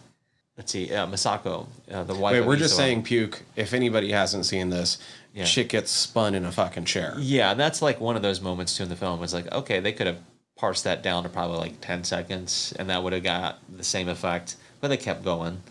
[0.56, 2.32] Let's see, uh, Masako, uh, the wife.
[2.34, 3.42] Wait, of we're just saying puke.
[3.56, 4.98] If anybody hasn't seen this,
[5.32, 5.44] Yeah.
[5.44, 7.14] shit gets spun in a fucking chair.
[7.18, 9.22] Yeah, and that's like one of those moments too in the film.
[9.22, 10.18] It's like, okay, they could have
[10.56, 14.08] parsed that down to probably like ten seconds, and that would have got the same
[14.08, 14.56] effect.
[14.82, 15.62] But they kept going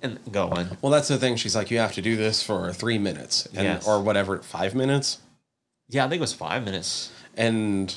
[0.00, 0.68] and going.
[0.80, 1.36] Well, that's the thing.
[1.36, 3.86] She's like, you have to do this for three minutes, and, Yes.
[3.86, 5.18] or whatever, five minutes,
[5.90, 7.10] Yeah, I think it was five minutes.
[7.36, 7.94] and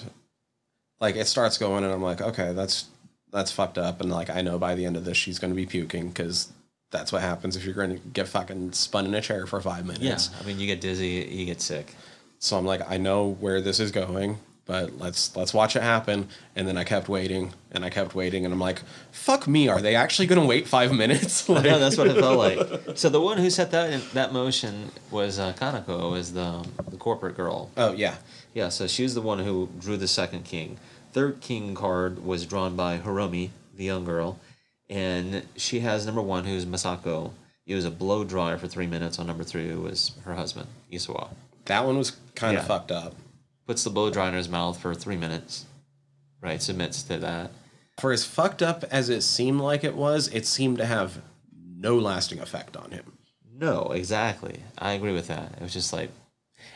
[1.01, 2.85] like it starts going, and I'm like, okay, that's
[3.31, 5.55] that's fucked up, and like I know by the end of this she's going to
[5.55, 6.51] be puking because
[6.91, 9.85] that's what happens if you're going to get fucking spun in a chair for five
[9.85, 10.29] minutes.
[10.31, 10.39] Yeah.
[10.41, 11.95] I mean, you get dizzy, you get sick.
[12.39, 16.27] So I'm like, I know where this is going, but let's let's watch it happen.
[16.55, 19.81] And then I kept waiting, and I kept waiting, and I'm like, fuck me, are
[19.81, 21.47] they actually going to wait five minutes?
[21.49, 22.97] like, No, that's what it felt like.
[22.97, 26.97] So the one who set that in, that motion was uh, Kanako, was the the
[26.97, 27.71] corporate girl.
[27.77, 28.15] oh yeah,
[28.53, 30.77] Yeah, so she's the one who drew the second king.
[31.13, 34.39] Third king card was drawn by Hiromi, the young girl,
[34.89, 37.31] and she has number one, who's Masako.
[37.65, 39.19] He was a blow dryer for three minutes.
[39.19, 41.29] On number three, who was her husband, Isawa.
[41.65, 42.67] that one was kind of Yeah.
[42.67, 43.15] fucked up.
[43.67, 45.65] Puts the blow dryer in his mouth for three minutes.
[46.41, 47.51] Right, submits to that.
[47.99, 51.21] For as fucked up as it seemed like it was, it seemed to have
[51.77, 53.13] no lasting effect on him.
[53.53, 54.63] No, exactly.
[54.77, 55.53] I agree with that.
[55.57, 56.09] It was just like,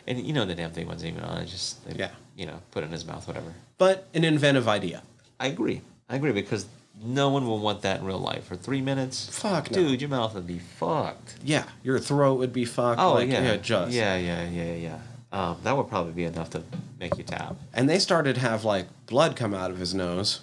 [0.07, 1.41] and you know the damn thing wasn't even on.
[1.41, 2.11] It just they, Yeah.
[2.35, 3.53] you know, put it in his mouth, whatever.
[3.77, 5.03] But an inventive idea.
[5.39, 5.81] I agree.
[6.09, 6.65] I agree because
[7.03, 9.27] no one will want that in real life for three minutes.
[9.37, 9.77] Fuck no.
[9.79, 11.35] dude, your mouth would be fucked.
[11.43, 12.99] Yeah, your throat would be fucked.
[13.01, 14.99] Oh like, yeah, just yeah, yeah, yeah, yeah.
[15.31, 16.63] Um, that would probably be enough to
[16.99, 17.57] make you tap.
[17.73, 20.39] And they started to have like blood come out of his nose,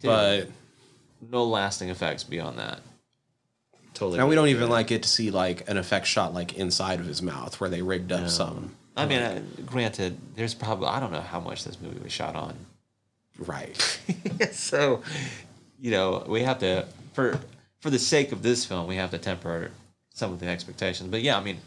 [0.00, 0.10] Dude.
[0.10, 0.48] but
[1.30, 2.80] No lasting effects beyond that.
[3.98, 4.18] Totally.
[4.18, 7.06] now we don't even like get to see like an effect shot like inside of
[7.06, 8.76] his mouth where they rigged up some.
[8.96, 12.36] I mean, uh, granted, there's probably I don't know how much this movie was shot
[12.36, 12.54] on.
[13.38, 13.76] Right.
[14.52, 15.02] so,
[15.80, 17.40] you know, we have to for
[17.80, 19.72] for the sake of this film, we have to temper
[20.14, 21.10] some of the expectations.
[21.10, 21.58] But yeah, I mean,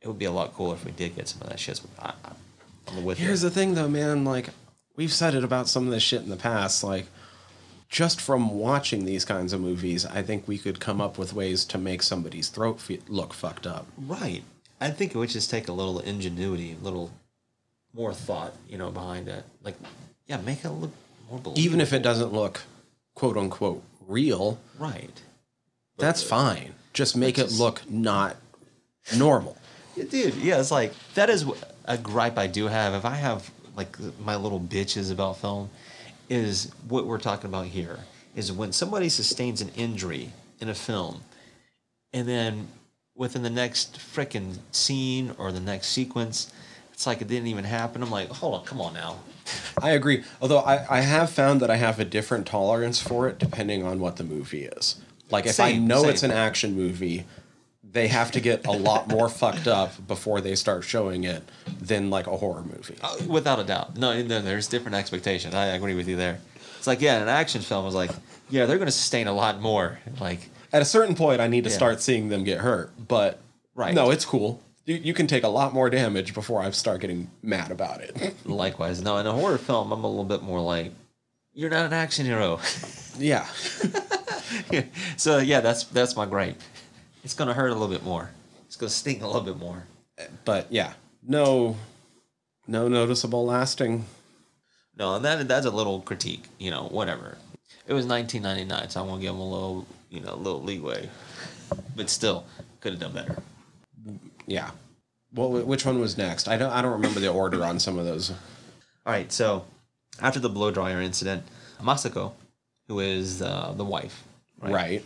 [0.00, 1.80] it would be a lot cooler if we did get some of that shit.
[1.98, 2.32] I, I,
[2.86, 4.50] I'm with Here's the thing though, man, like
[4.94, 7.06] we've said it about some of this shit in the past, like
[7.94, 11.64] just from watching these kinds of movies, I think we could come up with ways
[11.66, 13.86] to make somebody's throat fe- look fucked up.
[13.96, 14.42] right.
[14.80, 17.12] I think it would just take a little ingenuity, a little
[17.94, 19.44] more thought, you know, behind it.
[19.62, 19.76] Like,
[20.26, 20.90] yeah, make it look
[21.30, 21.60] more believable.
[21.60, 22.62] Even if it doesn't look
[23.14, 25.22] quote unquote real, Right.
[25.96, 26.74] that's uh, fine.
[26.92, 28.36] Just make it look not
[29.16, 29.56] normal.
[29.94, 31.46] Yeah, dude, yeah, it's like that is
[31.84, 32.92] a gripe I do have.
[32.94, 35.70] If I have like my little bitches about film,
[36.28, 38.00] is what we're talking about here
[38.34, 41.22] is when somebody sustains an injury in a film,
[42.12, 42.68] and then
[43.14, 46.52] within the next freaking scene or the next sequence,
[46.92, 48.02] it's like it didn't even happen.
[48.02, 49.16] I'm like, hold on, come on now.
[49.82, 50.24] I agree.
[50.40, 54.00] Although I, I have found that I have a different tolerance for it depending on
[54.00, 55.00] what the movie is.
[55.30, 56.10] Like if I know same.
[56.10, 57.24] it's an action movie,
[57.94, 61.42] they have to get a lot more fucked up before they start showing it
[61.80, 62.96] than like a horror movie.
[63.02, 63.96] Uh, Without a doubt.
[63.96, 65.54] No, no, there's different expectations.
[65.54, 66.40] I agree with you there.
[66.76, 68.10] It's like, yeah, an action film is like,
[68.50, 70.00] yeah, they're going to sustain a lot more.
[70.20, 71.76] Like, At a certain point, I need to Yeah.
[71.76, 72.90] start seeing them get hurt.
[73.08, 73.38] But
[73.74, 73.94] Right.
[73.94, 74.60] no, it's cool.
[74.86, 78.34] You, you can take a lot more damage before I start getting mad about it.
[78.44, 79.00] likewise.
[79.02, 80.92] No, in a horror film, I'm a little bit more like,
[81.54, 82.58] you're not an action hero.
[83.18, 83.46] yeah.
[85.16, 86.60] so yeah, that's that's my gripe.
[87.24, 88.30] It's gonna hurt a little bit more.
[88.66, 89.84] It's gonna sting a little bit more.
[90.44, 90.92] But yeah,
[91.26, 91.76] no,
[92.66, 94.04] no noticeable lasting.
[94.96, 96.44] No, and that that's a little critique.
[96.58, 97.38] You know, whatever.
[97.86, 101.08] It was 1999, so I'm gonna give them a little, you know, a little leeway.
[101.96, 102.44] But still,
[102.80, 103.42] could have done better.
[104.46, 104.70] Yeah.
[105.32, 106.46] Well, which one was next?
[106.46, 106.70] I don't.
[106.70, 108.30] I don't remember the order on some of those.
[108.30, 109.64] All right, so
[110.20, 111.42] after the blow dryer incident,
[111.82, 112.32] Masako,
[112.86, 114.24] who is uh, the wife,
[114.60, 115.02] Right.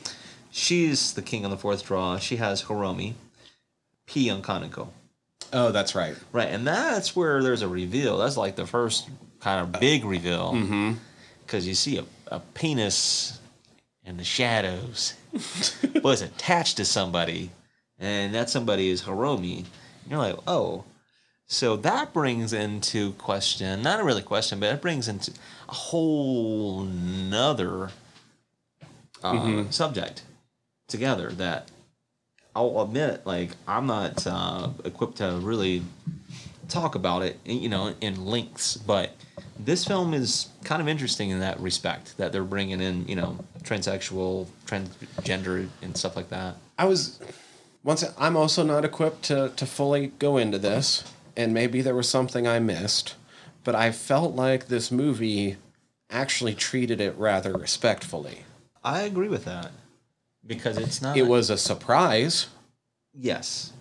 [0.59, 2.19] She's the king on the fourth draw.
[2.19, 3.15] She has Hiromi,
[4.07, 4.89] P on Kanako.
[5.53, 6.17] Oh, that's right.
[6.33, 8.19] Right, and that's where there's a reveal.
[8.19, 10.95] That's like the first kind of big reveal.
[11.47, 13.39] Because you see a, a penis
[14.05, 15.15] in the shadows
[16.03, 17.51] was attached to somebody,
[18.01, 19.59] and that somebody is Hiromi.
[19.59, 20.85] And you're like, oh.
[21.47, 25.33] So that brings into question, not a really question, but it brings into
[25.69, 27.91] a whole nother
[29.23, 30.23] uh, subject
[30.89, 31.71] together that
[32.57, 35.83] I'll admit, like I'm not uh, equipped to really
[36.69, 38.77] talk about it, you know, in lengths.
[38.77, 39.13] But
[39.59, 43.39] this film is kind of interesting in that respect that they're bringing in, you know,
[43.63, 46.57] transsexual, transgender, and stuff like that.
[46.79, 47.21] I was
[47.85, 48.05] once.
[48.19, 51.05] I'm also not equipped to to fully go into this,
[51.37, 53.15] and maybe there was something I missed,
[53.63, 55.57] but I felt like this movie
[56.11, 58.45] actually treated it rather respectfully.
[58.83, 59.71] I agree with that
[60.49, 61.17] because it's not.
[61.17, 62.49] It was a surprise,
[63.15, 63.73] yes,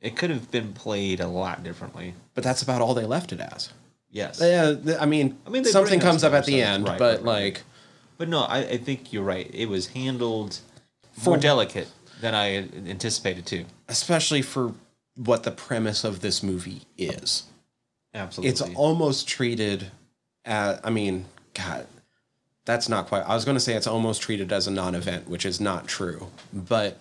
[0.00, 2.14] it could have been played a lot differently.
[2.34, 3.72] but that's about all they left it as.
[4.10, 6.58] Yes, Yeah, th- I mean, I mean, they something bring up comes up at the
[6.60, 6.68] stuff.
[6.74, 7.44] end, Right, but right, right.
[7.44, 7.62] like
[8.18, 9.50] but no, I, I think you're right.
[9.52, 10.58] It was handled
[11.26, 11.88] more delicate
[12.20, 12.56] than I
[12.88, 13.64] anticipated too.
[13.88, 14.72] especially for
[15.16, 17.44] what the premise of this movie is.
[18.14, 19.90] Absolutely, it's almost treated
[20.44, 21.86] as i mean god
[22.64, 25.44] that's not quite i was going to say it's almost treated as a non-event which
[25.46, 26.98] is not true but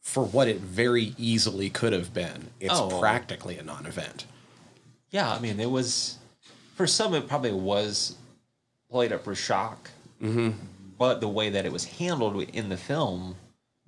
[0.00, 2.98] for what it very easily could have been it's Oh.
[3.00, 4.26] practically a non-event
[5.10, 6.18] Yeah, I mean, it was
[6.74, 7.14] for some.
[7.14, 8.16] It probably was
[8.90, 10.50] played up for shock, mm-hmm.
[10.98, 13.36] but the way that it was handled in the film,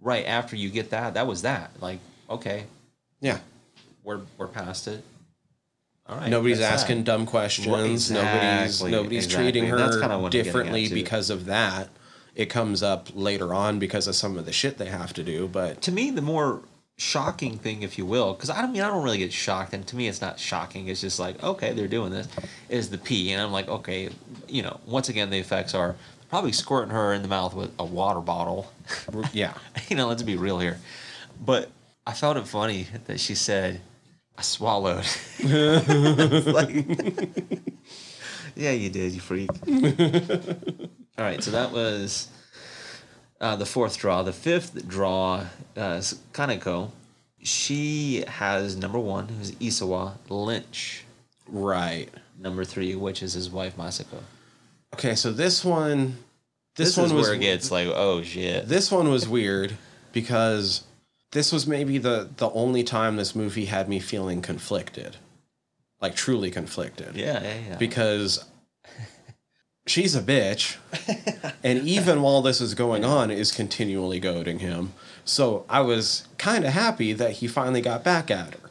[0.00, 1.72] right after you get that, that was that.
[1.80, 1.98] Like,
[2.30, 2.66] okay,
[3.20, 3.38] yeah
[4.04, 5.02] we're we're past it.
[6.08, 7.04] All right, nobody's asking that.
[7.04, 8.06] dumb questions Right, nobody's
[8.66, 9.52] exactly, nobody's exactly.
[9.52, 11.88] treating her kinda what I'm getting differently because of that
[12.34, 15.48] it comes up later on because of some of the shit they have to do
[15.48, 16.62] but To me, the more
[16.98, 19.86] shocking thing, if you will, because I don't mean I don't really get shocked, and
[19.88, 20.88] to me, it's not shocking.
[20.88, 22.26] It's just like, okay, they're doing this.
[22.68, 24.08] Is the pee, and I'm like, okay,
[24.48, 25.96] you know, once again, the effects are
[26.30, 28.72] probably squirting her in the mouth with a water bottle.
[29.32, 29.54] yeah
[29.88, 30.78] you know, let's be real here.
[31.44, 31.70] But
[32.06, 33.80] I found it funny that she said,
[34.38, 35.05] I swallowed.
[36.46, 36.87] Like,
[38.57, 39.51] yeah, you did, you freak.
[41.18, 42.29] All right, so that was
[43.40, 44.22] uh, the fourth draw.
[44.22, 45.44] The fifth draw,
[45.77, 46.90] uh, is Kanako.
[47.42, 51.05] She has number one, who's Isawa Lynch.
[51.47, 52.09] right
[52.39, 54.22] Number three, which is his wife, Masako.
[54.95, 56.16] okay so this one
[56.76, 58.68] this, This, one is was where it gets like, oh shit.
[58.68, 59.76] This one was weird
[60.12, 60.84] because
[61.33, 65.16] this was maybe the the only time this movie had me feeling conflicted.
[66.01, 67.16] Like truly conflicted.
[67.16, 67.77] yeah, yeah, yeah.
[67.77, 68.45] Because
[69.87, 70.77] she's a bitch
[71.64, 74.93] and even while this is going on is continually goading him.
[75.24, 78.70] So I was kind of happy that he finally got back at her.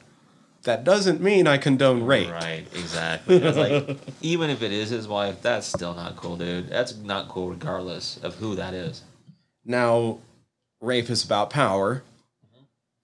[0.64, 2.32] That doesn't mean I condone rape.
[2.32, 3.40] Right, exactly.
[3.40, 6.70] Like even if it is his wife, that's still not cool, dude.
[6.70, 9.04] That's not cool regardless of who that is.
[9.64, 10.20] Now,
[10.82, 12.04] rape is about power.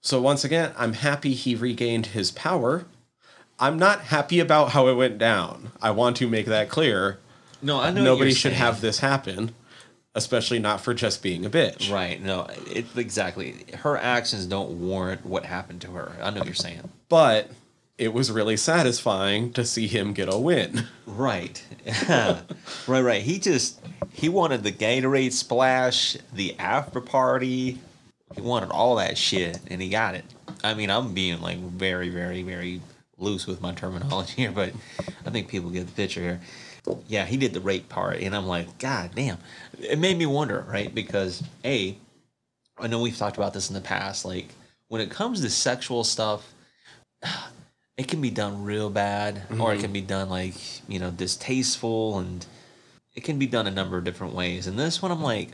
[0.02, 2.84] So once again, I'm happy he regained his power.
[3.60, 5.70] I'm not happy about how it went down.
[5.80, 7.20] I want to make that clear.
[7.62, 9.54] No, I know Nobody should have this happen.
[10.14, 11.90] especially not for just being a bitch.
[11.90, 12.20] Right.
[12.20, 13.64] No, it exactly.
[13.78, 16.12] Her actions don't warrant what happened to her.
[16.20, 16.90] I know what you're saying.
[17.08, 17.50] But
[17.96, 20.86] it was really satisfying to see him get a win.
[21.06, 21.62] Right.
[22.08, 22.42] right,
[22.88, 23.22] right.
[23.22, 23.80] He just
[24.12, 27.78] he wanted the Gatorade splash, the after party.
[28.34, 30.24] He wanted all that shit and he got it.
[30.64, 32.80] I mean, I'm being like very, very, very
[33.18, 34.72] loose with my terminology here, but
[35.26, 36.40] I think people get the picture here.
[37.06, 39.38] Yeah, he did the rape part, and I'm like, God damn.
[39.78, 40.92] It made me wonder, right?
[40.92, 41.96] Because A,
[42.76, 44.48] I know we've talked about this in the past, like
[44.88, 46.52] when it comes to sexual stuff,
[47.96, 49.82] it can be done real bad or it mm-hmm.
[49.82, 50.54] can be done like
[50.88, 52.46] you know distasteful and
[53.14, 55.50] it can be done a number of different ways and this one i'm like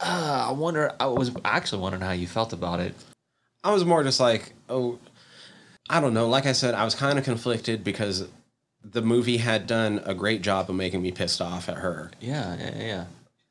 [0.00, 2.94] uh, i wonder i was actually wondering how you felt about it
[3.64, 5.00] I was more just like, oh,
[5.90, 6.28] I don't know.
[6.28, 8.26] Like I said, I was kind of conflicted because
[8.84, 12.12] the movie had done a great job of making me pissed off at her.
[12.20, 13.04] yeah yeah yeah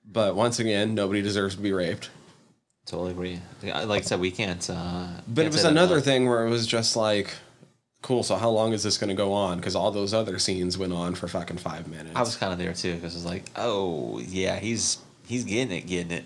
[0.09, 2.09] But once again, nobody deserves to be raped.
[2.85, 6.47] totally agree like i said we can't uh But can't it was another thing where
[6.47, 7.35] it was just like,
[8.01, 8.23] cool.
[8.23, 9.57] So how long is this going to go on?
[9.57, 12.15] Because all those other scenes went on for fucking five minutes.
[12.15, 15.87] i was kind of there too because it's like oh yeah he's he's getting it
[15.87, 16.25] getting it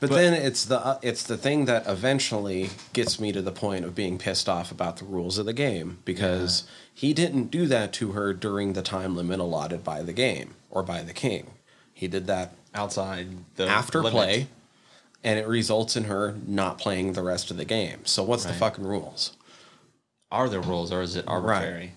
[0.00, 3.84] but, then it's the uh, it's the thing that eventually gets me to the point
[3.84, 7.92] of being pissed off about the rules of the game because he didn't do that
[7.94, 11.50] to her during the time limit allotted by the game or by the king.
[11.92, 14.12] He did that outside the after limit.
[14.12, 14.46] play,
[15.22, 18.06] and it results in her not playing the rest of the game.
[18.06, 19.36] So what's the fucking rules?
[20.30, 21.92] are there rules or is it arbitrary?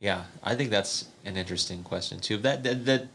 [0.00, 2.38] Yeah, I think that's an interesting question too.
[2.38, 3.08] That, that that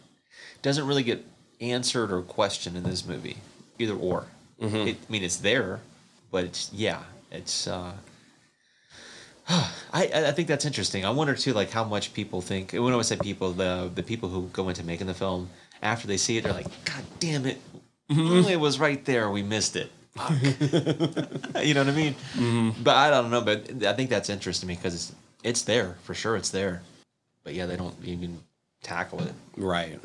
[0.61, 1.25] doesn't really get
[1.59, 3.37] answered or questioned in this movie,
[3.77, 4.25] either or.
[4.61, 4.87] Mm-hmm.
[4.87, 5.79] It, I mean, it's there,
[6.31, 7.67] but it's yeah, it's.
[7.67, 7.93] uh
[9.49, 11.05] I I think that's interesting.
[11.05, 12.73] I wonder too, like how much people think.
[12.73, 15.49] When I say people, the the people who go into making the film
[15.81, 17.59] after they see it, they're like, "God damn it!
[18.11, 18.49] Mm-hmm.
[18.49, 19.29] It was right there.
[19.29, 20.31] We missed it." Fuck."
[21.63, 22.13] you know what I mean?
[22.35, 22.83] Mm-hmm.
[22.83, 23.41] But I don't know.
[23.41, 26.35] But I think that's interesting because it's it's there for sure.
[26.35, 26.83] It's there,
[27.43, 28.39] but yeah, they don't even
[28.83, 29.33] tackle it.
[29.57, 29.99] Right.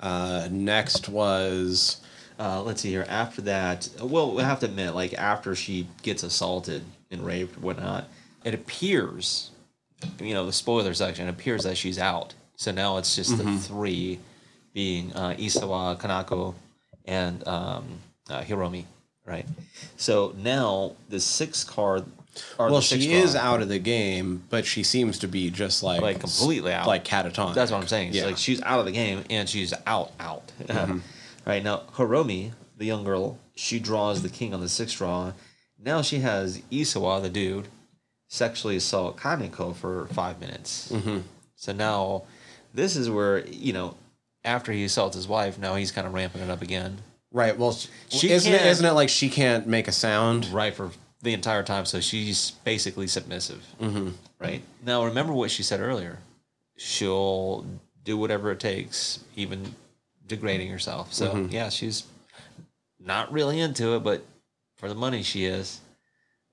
[0.00, 2.00] Uh, next was
[2.38, 3.04] Uh, let's see here.
[3.06, 7.62] After that, well, we have to admit, like after she gets assaulted and raped, and
[7.62, 8.08] whatnot,
[8.44, 9.50] it appears,
[10.18, 12.32] you know, the spoiler section it appears that she's out.
[12.56, 14.20] So now it's just the three,
[14.72, 16.54] being uh, Isawa, Kanako,
[17.04, 17.98] and um,
[18.30, 18.84] uh, Hiromi,
[19.26, 19.46] right?
[19.98, 22.04] So now the sixth card.
[22.58, 26.20] Well, she is out of the game, but she seems to be just like Like,
[26.20, 26.86] completely out.
[26.86, 27.54] like catatonic.
[27.54, 28.12] That's what I'm saying.
[28.12, 28.26] Yeah.
[28.26, 30.52] Like she's out of the game and she's out, out.
[30.66, 30.98] Mm-hmm.
[31.44, 35.32] right now, Hiromi, the young girl, she draws the king on the sixth draw.
[35.82, 37.68] Now she has Isawa, the dude,
[38.28, 40.90] sexually assault Kanako for five minutes.
[40.92, 41.18] Mm-hmm.
[41.56, 42.22] So now,
[42.72, 43.96] this is where you know,
[44.44, 46.98] after he assaults his wife, now he's kind of ramping it up again.
[47.32, 47.58] right.
[47.58, 47.76] Well,
[48.08, 50.46] she, isn't it, isn't it like she can't make a sound?
[50.46, 50.90] right for
[51.22, 51.84] the entire time.
[51.84, 53.64] So she's basically submissive.
[53.80, 54.10] Mm-hmm.
[54.38, 56.18] Right now, remember what she said earlier.
[56.76, 57.66] She'll
[58.04, 59.74] do whatever it takes, even
[60.26, 61.12] degrading herself.
[61.12, 62.04] So yeah, she's
[62.98, 64.24] not really into it, but
[64.76, 65.80] for the money, she is.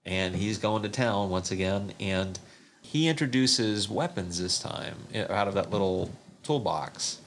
[0.05, 2.39] And he's going to town once again, and
[2.81, 6.09] he introduces weapons this time eh, out of that little
[6.43, 7.19] toolbox.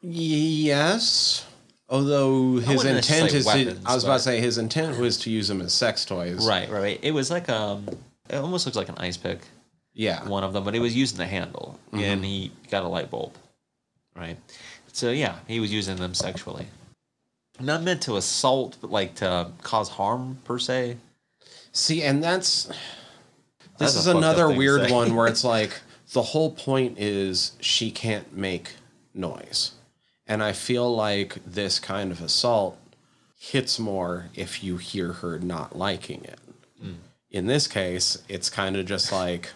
[0.00, 1.46] Yes.
[1.92, 5.30] Although his intent is, weapons, to, I was about to say his intent was to
[5.30, 6.46] use them as sex toys.
[6.48, 7.00] Right, right, right.
[7.02, 7.86] It was like um,
[8.30, 9.40] it almost looks like an ice pick.
[9.92, 10.26] Yeah.
[10.26, 13.34] one of them, but he was using the handle and he got a light bulb.
[14.16, 14.38] Right.
[14.92, 16.66] So yeah, he was using them sexually.
[17.60, 20.96] Not meant to assault, but like to cause harm per se.
[21.72, 22.70] See, and that's
[23.76, 25.78] That's this a is another weird one where it's like
[26.14, 28.72] the whole point is she can't make
[29.12, 29.72] noise.
[30.26, 32.78] And I feel like this kind of assault
[33.38, 36.38] hits more if you hear her not liking it.
[36.80, 36.92] Hmm.
[37.30, 39.50] In this case, it's kind of just like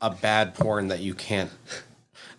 [0.00, 1.50] a bad porn that you can't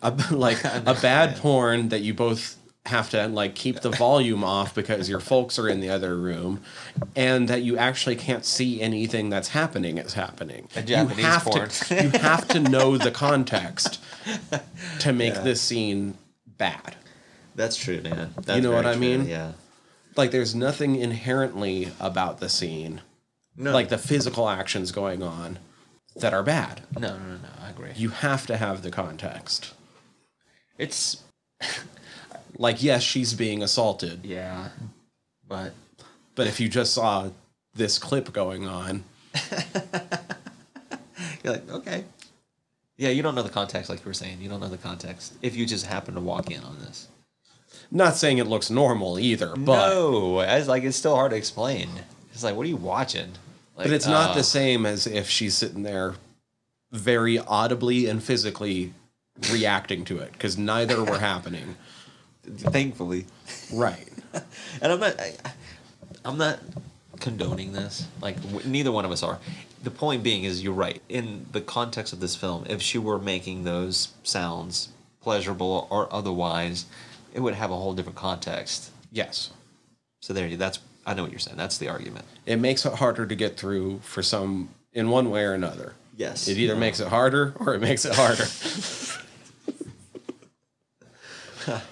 [0.02, 4.74] a, like a bad porn that you both have to like keep the volume off
[4.74, 6.62] because your folks are in the other room
[7.18, 10.70] and that you actually can't see anything that's happening is happening.
[10.76, 11.70] A Japanese you have porn.
[11.70, 14.00] to you have to know the context
[15.00, 16.96] to make this scene bad.
[17.58, 18.34] That's true, man.
[18.38, 19.28] That's You know what I true, mean?
[19.28, 19.52] Yeah.
[20.16, 23.02] Like there's nothing inherently about the scene,
[23.58, 23.72] No.
[23.74, 25.60] like the physical actions going on
[26.16, 26.82] that are bad.
[26.98, 27.50] no, no, no, no.
[27.62, 27.92] I agree.
[27.96, 29.74] You have to have the context.
[30.78, 31.24] It's
[32.60, 34.70] Like yes, she's being assaulted, yeah,
[35.48, 35.74] but
[36.34, 37.30] but if you just saw
[37.76, 39.04] this clip going on,
[41.44, 42.06] you're like, okay.
[42.98, 44.42] Yeah, you don't know the context, like you were saying.
[44.42, 47.08] You don't know the context if you just happen to walk in on this.
[47.92, 51.90] Not saying it looks normal either, but no, it's like it's still hard to explain.
[52.34, 53.32] It's like, what are you watching?
[53.76, 56.16] Like, but it's not uh, the same as if she's sitting there
[56.92, 58.94] very audibly and physically
[59.52, 61.76] reacting to it because neither were happening.
[62.46, 63.26] Thankfully,
[63.74, 64.08] Right.
[64.82, 65.20] and I'm not.
[65.20, 65.34] I,
[66.24, 66.60] I'm not
[67.20, 68.08] condoning this.
[68.22, 69.40] Like w- neither one of us are.
[69.84, 71.02] The point being is, you're right.
[71.08, 74.90] In the context of this film, if she were making those sounds,
[75.22, 76.86] pleasurable or otherwise,
[77.38, 78.92] it would have a whole different context.
[79.12, 79.52] Yes.
[80.22, 80.58] So there, you.
[80.58, 81.56] That's I know what you're saying.
[81.56, 82.26] That's the argument.
[82.48, 85.94] It makes it harder to get through for some in one way or another.
[86.18, 86.48] Yes.
[86.48, 88.46] It either makes it harder or it makes it harder.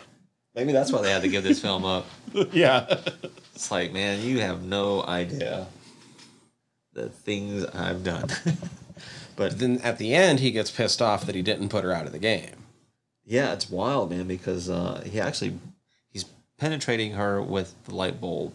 [0.56, 2.08] Maybe that's why they had to give this film up.
[2.52, 3.02] yeah.
[3.54, 5.68] It's like, man, you have no idea
[6.94, 8.30] the things I've done.
[9.36, 12.08] but Then at the end, he gets pissed off that he didn't put her out
[12.08, 12.65] of the game.
[13.26, 15.58] Yeah, it's wild, man, because uh, he actually
[16.12, 16.26] he's
[16.58, 18.54] penetrating her with the light bulb.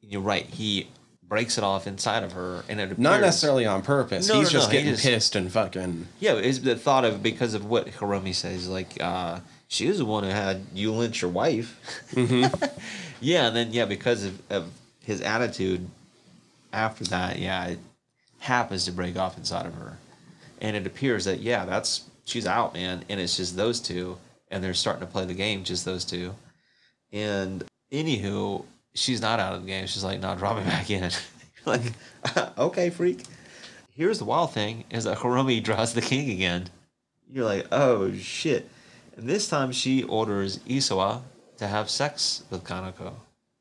[0.00, 0.46] You're right.
[0.46, 0.88] He
[1.22, 4.28] breaks it off inside of her, and it appears, Not necessarily on purpose.
[4.28, 6.06] No, He's no, just no, he getting just- pissed and fucking.
[6.20, 10.04] Yeah, it's the thought of because of what Hiromi says, like uh, she was the
[10.04, 11.78] one who had you lynch your wife.
[13.20, 14.70] yeah, and then yeah, because of, of
[15.00, 15.88] his attitude
[16.72, 17.78] after that, yeah, it
[18.40, 19.96] happens to break off inside of her,
[20.60, 24.18] and it appears that yeah, that's she's out, man, and it's just those two,
[24.50, 26.34] and they're starting to play the game, just those two,
[27.12, 28.64] and anywho,
[28.94, 29.86] she's not out of the game.
[29.86, 31.10] She's like, no, drop me back in.
[31.64, 31.92] like,
[32.58, 33.22] okay, freak
[33.94, 36.68] here's the wild thing is that Hiromi draws the king again.
[37.30, 38.68] You're like, oh shit.
[39.16, 41.22] And this time she orders Isawa
[41.58, 43.14] to have sex with Kanako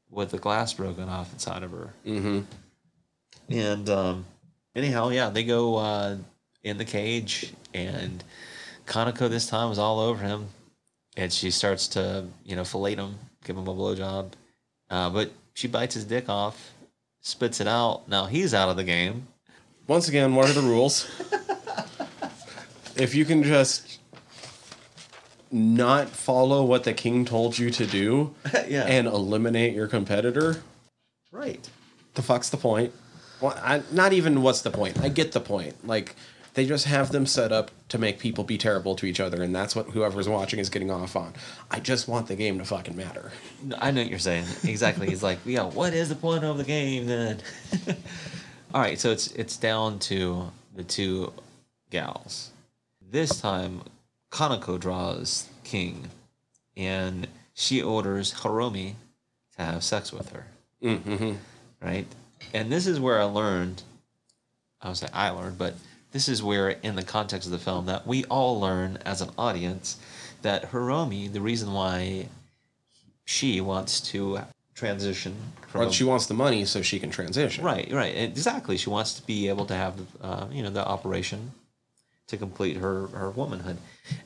[0.09, 1.93] with the glass broken off inside of her.
[2.05, 2.41] Mm-hmm.
[3.49, 4.25] And um,
[4.75, 6.17] anyhow, yeah, they go uh,
[6.63, 8.23] in the cage, and
[8.85, 10.47] Kanako this time is all over him,
[11.15, 14.31] and she starts to you know fillet him, give him a blowjob,
[14.89, 16.73] uh, but she bites his dick off,
[17.21, 18.07] spits it out.
[18.07, 19.27] Now he's out of the game.
[19.87, 21.09] Once again, what are the rules?
[22.95, 23.99] if you can just
[25.51, 28.33] not follow what the king told you to do
[28.67, 30.61] yeah, and eliminate your competitor,
[31.31, 31.69] right.
[32.15, 32.93] the fuck's the point?
[33.39, 35.01] Well, I, not even what's the point.
[35.01, 35.85] I get the point.
[35.85, 36.15] Like
[36.53, 39.55] they just have them set up to make people be terrible to each other, and
[39.55, 41.33] that's what whoever's watching is getting off on.
[41.71, 43.31] I just want the game to fucking matter.
[43.79, 44.45] I know what you're saying.
[44.63, 45.07] Exactly.
[45.07, 47.39] He's like, yeah, what is the point of the game then?
[48.73, 51.33] All right, so it's it's down to the two
[51.89, 52.51] gals.
[53.11, 53.81] This time,
[54.31, 56.09] Kanako draws king,
[56.77, 58.93] and she orders Hiromi
[59.57, 60.45] to have sex with her.
[60.83, 61.33] Mm-hmm.
[61.81, 62.07] Right,
[62.53, 63.83] and this is where I learned.
[64.81, 65.75] I was say I learned, but
[66.13, 69.31] this is where, in the context of the film, that we all learn as an
[69.37, 69.97] audience
[70.43, 72.27] that Hiromi, the reason why
[73.25, 74.39] she wants to
[74.75, 75.35] transition
[75.67, 77.63] from Or she wants the money so she can transition.
[77.63, 81.51] right right exactly she wants to be able to have uh, you know the operation
[82.27, 83.77] to complete her her womanhood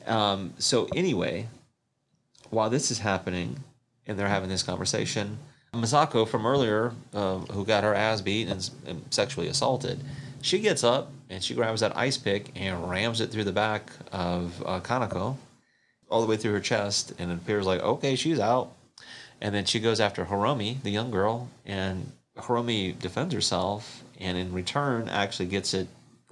[0.06, 1.48] um, so anyway
[2.48, 3.62] while this is happening
[4.06, 5.38] and they're having this conversation
[5.74, 10.00] Masako from earlier uh, who got her ass beat and, and sexually assaulted
[10.42, 13.90] she gets up and she grabs that ice pick and rams it through the back
[14.12, 15.36] of uh, Kanako
[16.10, 18.72] all the way through her chest and it appears like okay she's out
[19.40, 24.52] and then she goes after Hiromi, the young girl, and Hiromi defends herself, and in
[24.52, 25.88] return, actually gets it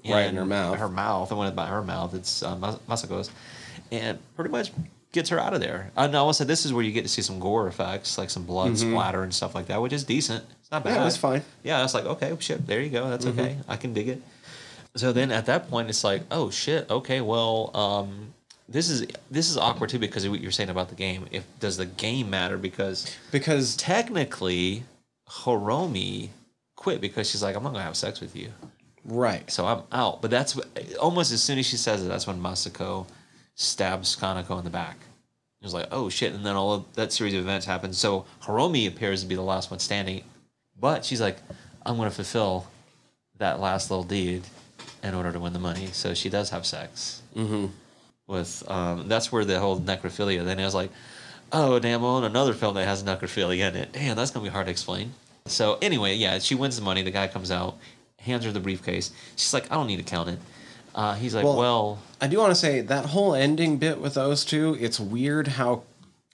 [0.08, 0.78] Right in her mouth.
[0.78, 1.32] Her mouth.
[1.32, 2.14] I went by her mouth.
[2.14, 3.30] It's uh, Mas- Masako's,
[3.90, 4.70] and pretty much
[5.12, 5.90] gets her out of there.
[5.96, 8.30] And I will say this is where you get to see some gore effects, like
[8.30, 10.44] some blood splatter and stuff like that, which is decent.
[10.60, 10.90] It's not bad.
[10.90, 10.98] Mm-hmm.
[10.98, 11.42] Yeah, that's fine.
[11.62, 13.08] Yeah, it's like okay, shit, there you go.
[13.08, 13.40] That's Mm-hmm.
[13.40, 13.56] okay.
[13.68, 14.22] I can dig it.
[14.96, 18.32] So then at that point, it's like, oh shit, okay, well, um,
[18.68, 21.26] this is this is awkward too because of what you're saying about the game.
[21.30, 22.56] If does the game matter?
[22.58, 24.84] Because Because technically,
[25.28, 26.30] Hiromi
[26.76, 28.52] quit because she's like, I'm not gonna have sex with you,
[29.04, 29.48] right.
[29.50, 30.22] so I'm out.
[30.22, 30.58] But that's
[31.00, 33.06] almost as soon as she says it, that's when Masako
[33.56, 34.96] stabs Kanako in the back.
[35.60, 37.98] It was like, oh shit, and then all of that series of events happens.
[37.98, 40.22] So Hiromi appears to be the last one standing,
[40.78, 41.38] but she's like,
[41.84, 42.66] I'm gonna fulfill
[43.38, 44.44] that last little deed
[45.02, 45.86] in order to win the money.
[45.88, 47.66] So she does have sex Mm-hmm.
[48.28, 50.44] with um, that's where the whole necrophilia.
[50.44, 50.90] Then I was like,
[51.52, 53.92] oh damn, well, another film that has necrophilia in it.
[53.92, 55.12] Damn, that's gonna be hard to explain.
[55.46, 57.02] So anyway, yeah, she wins the money.
[57.02, 57.76] The guy comes out,
[58.18, 59.10] hands her the briefcase.
[59.36, 60.38] She's like, I don't need to count it.
[60.96, 64.14] Uh, he's like, Well- well, I do want to say that whole ending bit with
[64.14, 65.82] those two, it's weird how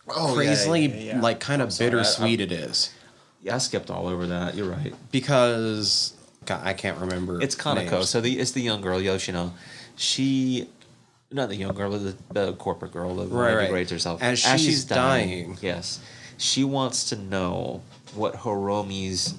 [0.09, 1.21] Oh, yeah, crazily, yeah, yeah.
[1.21, 2.91] like, kind of sorry, I- bittersweet it is.
[3.43, 4.55] yeah, I skipped all over that.
[4.55, 4.95] You're right.
[5.11, 6.15] Because
[6.47, 7.41] God, I can't remember.
[7.43, 7.91] It's Kanako.
[7.91, 8.09] names.
[8.09, 9.53] So the it's the young girl Yoshino.
[9.97, 10.69] She
[11.31, 13.63] not the young girl, but the, the corporate girl, the Right, right, right.
[13.67, 15.57] degrades herself As she's dying.
[15.63, 16.01] Yes,
[16.37, 17.83] she wants to know
[18.15, 19.35] what Hiromi's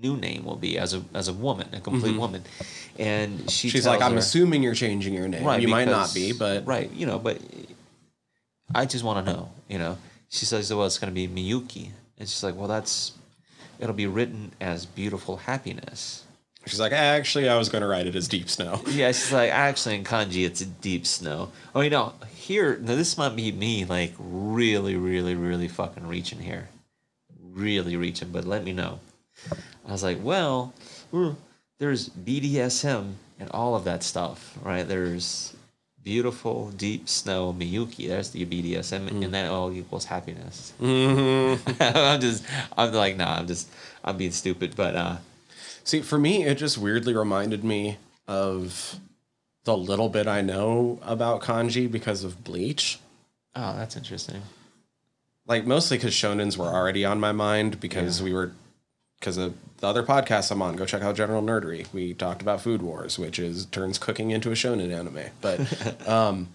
[0.00, 2.42] new name will be as a as a woman, a complete woman,
[2.98, 3.76] and she Mm-hmm.
[3.76, 5.60] She's like, I'm her- assuming you're changing your name.
[5.60, 7.38] you might not be, but right, you know, but
[8.74, 9.98] I just want to know, you know.
[10.28, 13.12] She says, well, it's going to be Miyuki, and she's like, well, that's
[13.80, 16.24] it'll be written as beautiful happiness.
[16.66, 18.82] she's like, actually, I was going to write it as Deep Snow.
[18.88, 21.50] Yeah, she's like, actually, in kanji, it's a deep snow.
[21.74, 26.40] Oh, you know, here, now this might be me, like, really, really, really fucking reaching
[26.40, 26.68] here.
[27.40, 29.00] Really reaching, but let me know.
[29.86, 30.74] I was like, well,
[31.12, 31.36] mm,
[31.78, 34.86] there's BDSM and all of that stuff, right?
[34.86, 35.54] There's
[36.02, 38.08] beautiful, deep snow, Miyuki.
[38.08, 40.72] There's the BDSM, and that all equals happiness.
[40.80, 42.44] I'm just,
[42.76, 43.68] I'm like, nah, I'm just,
[44.04, 45.16] I'm being stupid, but, uh,
[45.84, 48.96] See, for me, it just weirdly reminded me of
[49.64, 52.98] the little bit I know about kanji because of Bleach.
[53.56, 54.42] oh, that's interesting.
[55.46, 58.52] Like mostly because shonens were already on my mind because we were
[59.18, 60.76] because of the other podcasts I'm on.
[60.76, 61.92] Go check out General Nerdery.
[61.92, 65.30] We talked about Food Wars, which is turns cooking into a shonen anime.
[65.40, 66.48] But um,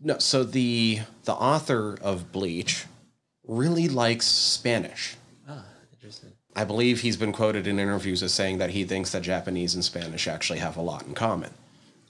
[0.00, 2.86] no, so the the author of Bleach
[3.46, 5.16] really likes Spanish.
[5.48, 6.32] Ah, interesting.
[6.54, 9.84] I believe he's been quoted in interviews as saying that he thinks that Japanese and
[9.84, 11.52] Spanish actually have a lot in common.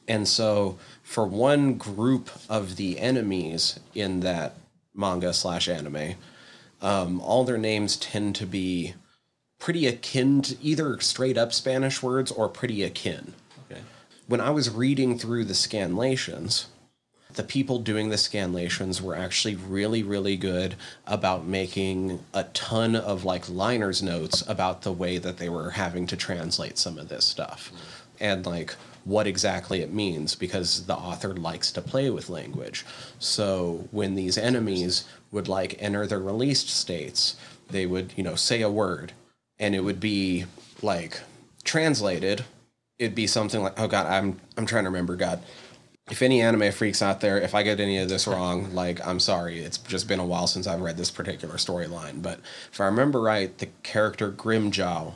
[0.09, 4.55] And so, for one group of the enemies in that
[4.95, 6.15] manga slash anime,
[6.81, 8.95] um, all their names tend to be
[9.59, 13.35] pretty akin to either straight up Spanish words or pretty akin.
[13.71, 13.81] Okay.
[14.27, 16.67] When I was reading through the scanlations,
[17.35, 20.75] the people doing the scanlations were actually really, really good
[21.07, 26.07] about making a ton of like liners notes about the way that they were having
[26.07, 27.73] to translate some of this stuff
[28.21, 32.85] and like what exactly it means because the author likes to play with language.
[33.19, 37.37] So when these enemies would like enter their released states,
[37.71, 39.13] they would, you know, say a word
[39.59, 40.45] and it would be
[40.83, 41.21] like
[41.65, 42.45] translated
[42.99, 45.41] it'd be something like oh god i'm i'm trying to remember god.
[46.09, 49.19] If any anime freaks out there if i get any of this wrong like i'm
[49.19, 52.39] sorry it's just been a while since i've read this particular storyline but
[52.73, 55.15] if i remember right the character Grimmjow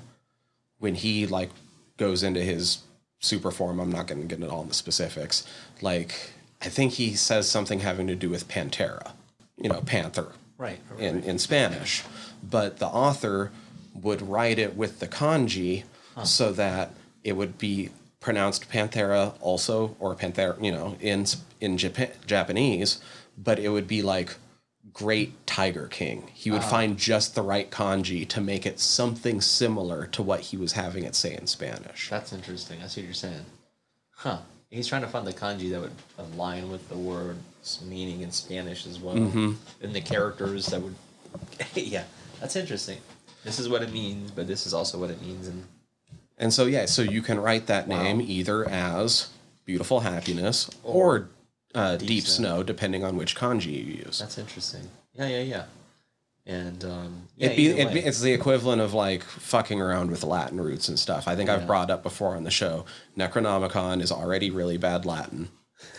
[0.81, 1.51] when he like
[1.97, 2.79] goes into his
[3.21, 5.47] super form i'm not going to get into all the specifics
[5.81, 9.13] like i think he says something having to do with pantera
[9.57, 10.79] you know panther Right.
[10.99, 12.05] in, in Spanish,
[12.43, 13.51] but the author
[14.03, 15.85] would write it with the kanji
[16.25, 16.93] so that
[17.25, 17.91] it would be
[18.21, 21.27] pronounced Panthera also, or Panthera, you know, in
[21.61, 23.01] in Japan, Japanese,
[23.37, 24.37] but it would be like
[24.93, 26.31] Great Tiger King.
[26.35, 26.69] He would ah.
[26.69, 31.05] find just the right kanji to make it something similar to what he was having
[31.05, 32.09] it say in Spanish.
[32.09, 32.81] That's interesting.
[32.83, 33.45] I see what you're saying.
[34.11, 34.39] Huh.
[34.71, 38.87] He's trying to find the kanji that would align with the word's meaning in Spanish
[38.87, 39.17] as well.
[39.17, 39.53] Mm-hmm.
[39.83, 40.95] And the characters that would.
[41.75, 42.05] yeah,
[42.41, 42.99] that's interesting.
[43.45, 45.49] This is what it means, but this is also what it means.
[45.49, 45.65] And
[46.39, 49.29] And so, yeah, so you can write that name either as
[49.65, 51.29] Beautiful Happiness or,
[51.75, 52.57] uh, Deep, Snow.
[52.57, 54.19] Snow, depending on which kanji you use.
[54.19, 54.89] that's interesting.
[55.15, 55.65] Yeah, yeah, yeah.
[56.47, 60.25] And um, yeah, It'd be, it'd be, it's the equivalent of like fucking around with
[60.25, 61.29] Latin roots and stuff.
[61.29, 62.87] I think I've brought up before on the show.
[63.17, 65.51] Necronomicon is already really bad Latin,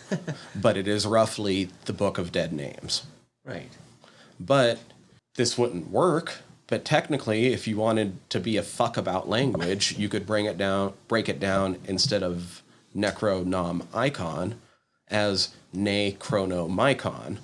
[0.56, 3.04] but it is roughly the Book of Dead Names.
[3.46, 3.70] right.
[4.40, 4.80] But
[5.36, 6.40] this wouldn't work.
[6.72, 10.58] But technically, if you wanted to be a fuck about language, you could bring it
[10.58, 12.64] down, break it down instead of
[12.96, 14.56] Necronom icon
[15.10, 17.40] as Ne Chronomicon,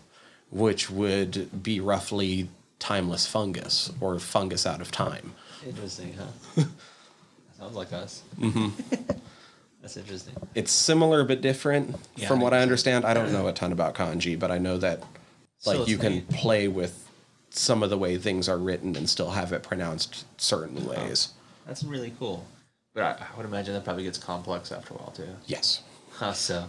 [0.50, 2.48] which would be roughly
[2.80, 5.34] timeless fungus or fungus out of time.
[5.66, 6.64] Interesting, huh?
[7.60, 8.24] Sounds like us.
[8.40, 8.70] Mm-hmm.
[9.82, 10.36] that's interesting.
[10.56, 13.04] It's similar but different Yeah, from what I understand.
[13.04, 15.04] I don't know a ton about kanji, but I know that
[15.66, 16.30] like it's you can neat.
[16.30, 17.07] play with
[17.58, 21.34] some of the way things are written and still have it pronounced certain ways.
[21.66, 22.46] That's really cool.
[22.94, 25.30] But I, I would imagine that probably gets complex after a while too.
[25.46, 25.84] Yes.
[26.18, 26.66] Huh, so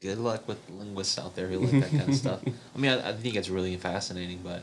[0.00, 2.40] good luck with linguists out there who like that kind of stuff.
[2.74, 4.62] I mean, I, I think it's really fascinating, but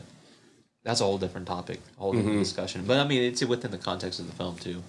[0.82, 2.42] that's a whole different topic, a whole different mm-hmm.
[2.42, 2.84] discussion.
[2.84, 4.82] But I mean, it's within the context of the film too.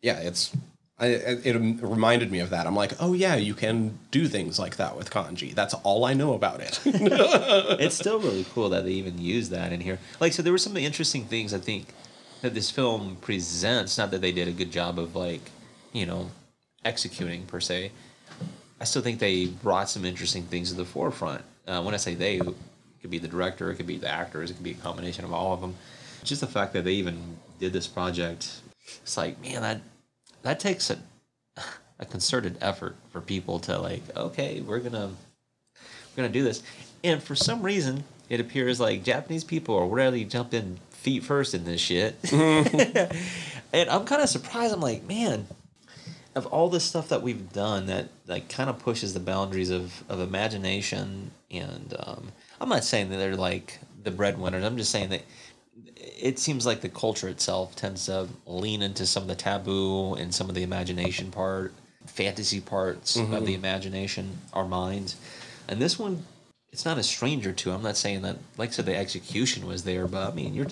[0.00, 0.56] Yeah, it's
[0.98, 2.66] I, it reminded me of that.
[2.66, 5.54] I'm like, oh yeah, you can do things like that with kanji.
[5.54, 6.80] That's all I know about it.
[6.84, 9.98] it's still really cool that they even use that in here.
[10.20, 11.88] Like, so there were some interesting things I think
[12.40, 13.98] that this film presents.
[13.98, 15.50] Not that they did a good job of like,
[15.92, 16.30] you know,
[16.82, 17.92] executing per se.
[18.80, 21.42] I still think they brought some interesting things to the forefront.
[21.66, 22.54] Uh, when I say they, it
[23.02, 25.32] could be the director, it could be the actors, it could be a combination of
[25.32, 25.74] all of them.
[26.24, 28.60] Just the fact that they even did this project,
[29.02, 29.80] it's like, man, that
[30.46, 30.98] that takes a
[31.98, 36.62] a concerted effort for people to like, okay, we're gonna we're gonna do this.
[37.04, 41.64] And for some reason, it appears like Japanese people are rarely jumping feet first in
[41.64, 42.16] this shit.
[42.32, 44.74] and I'm kind of surprised.
[44.74, 45.46] I'm like, man,
[46.34, 50.04] of all the stuff that we've done that like kind of pushes the boundaries of,
[50.08, 54.64] of imagination and um, I'm not saying that they're like the breadwinners.
[54.64, 55.22] I'm just saying that
[56.16, 60.34] it seems like the culture itself tends to lean into some of the taboo and
[60.34, 61.72] some of the imagination part,
[62.06, 65.16] fantasy parts of the imagination, our minds.
[65.68, 66.24] And this one,
[66.72, 67.72] it's not a stranger to.
[67.72, 70.66] I'm not saying that, like I said, the execution was there, but I mean, you're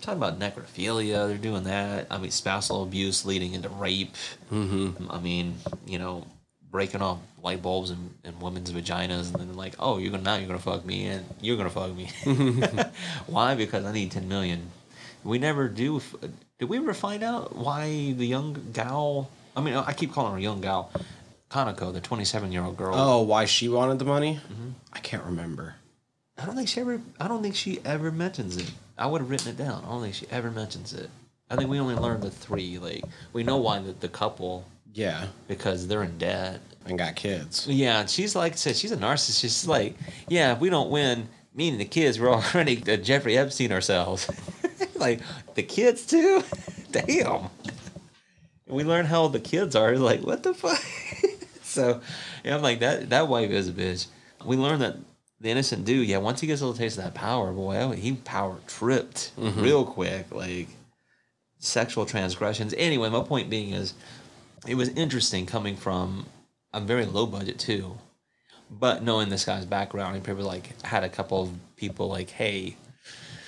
[0.00, 1.28] talking about necrophilia.
[1.28, 2.06] They're doing that.
[2.10, 4.14] I mean, spousal abuse leading into rape.
[4.52, 5.10] Mm-hmm.
[5.10, 6.26] I mean, you know,
[6.70, 10.36] breaking off light bulbs in, in women's vaginas, and then like, oh, you're gonna now
[10.36, 12.10] you're gonna fuck me, and you're gonna fuck me.
[13.26, 13.54] Why?
[13.54, 14.70] Because I need ten million.
[15.24, 16.00] We never do.
[16.58, 19.30] Did we ever find out why the young gal?
[19.56, 20.90] I mean, I keep calling her young gal.
[21.50, 22.94] Kanako, the 27 year old girl.
[22.94, 24.38] Oh, why she wanted the money?
[24.92, 25.74] I can't remember.
[26.38, 27.00] I don't think she ever.
[27.18, 28.70] I don't think she ever mentions it.
[28.96, 29.84] I would have written it down.
[29.84, 31.10] I don't think she ever mentions it.
[31.50, 32.78] I think we only learned the three.
[32.78, 34.64] Like we know why the, the couple
[34.94, 36.60] Yeah, because they're in debt.
[36.86, 37.66] and got kids.
[37.66, 39.40] Yeah, and she's like I said, she's a narcissist.
[39.40, 39.96] She's like,
[40.28, 44.30] yeah, if we don't win, me and the kids, we're already uh, Jeffrey Epstein ourselves.
[45.00, 45.20] like
[45.54, 46.42] the kids too.
[46.92, 47.48] Damn.
[48.66, 49.96] And we learn how old the kids are.
[49.96, 50.82] Like what the fuck.
[51.62, 52.00] so,
[52.44, 53.10] yeah, I'm like that.
[53.10, 54.06] That wife is a bitch.
[54.44, 54.96] We learn that
[55.40, 56.06] the innocent dude.
[56.06, 59.32] Yeah, once he gets a little taste of that power, boy, oh, he power tripped
[59.38, 59.60] mm-hmm.
[59.60, 60.32] real quick.
[60.32, 60.68] Like
[61.60, 62.74] sexual transgressions.
[62.76, 63.94] Anyway, my point being is,
[64.66, 66.26] it was interesting coming from
[66.72, 67.98] a very low budget too,
[68.70, 72.76] but knowing this guy's background, he probably like had a couple of people like, hey,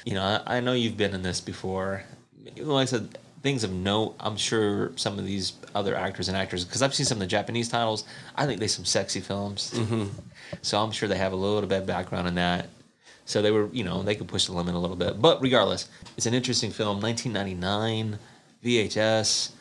[0.05, 2.05] you know, I, I know you've been in this before.
[2.57, 4.15] Like I said, things of note.
[4.21, 7.27] I'm sure some of these other actors and actors, because I've seen some of the
[7.27, 8.05] Japanese titles.
[8.37, 9.73] I think they some sexy films.
[9.75, 10.07] Mm-hmm.
[10.63, 12.69] So I'm sure they have a little bit of background in that.
[13.25, 15.21] So they were, you know, they could push the limit a little bit.
[15.21, 17.01] But regardless, it's an interesting film.
[17.01, 18.19] 1999,
[18.65, 19.53] VHS.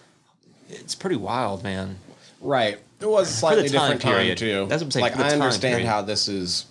[0.69, 1.97] It's pretty wild, man.
[2.39, 2.79] Right.
[2.99, 4.37] It was a slightly time different time period.
[4.37, 4.65] too.
[4.67, 5.87] That's what I'm saying, Like I understand period.
[5.87, 6.65] how this is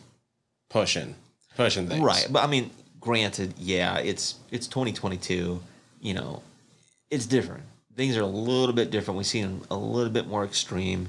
[0.68, 1.14] pushing,
[1.56, 2.02] pushing things.
[2.02, 2.70] Right, but I mean,
[3.00, 5.60] granted, yeah, it's it's 2022.
[6.00, 6.42] You know,
[7.10, 7.64] it's different.
[7.96, 9.18] Things are a little bit different.
[9.18, 11.08] We see them a little bit more extreme.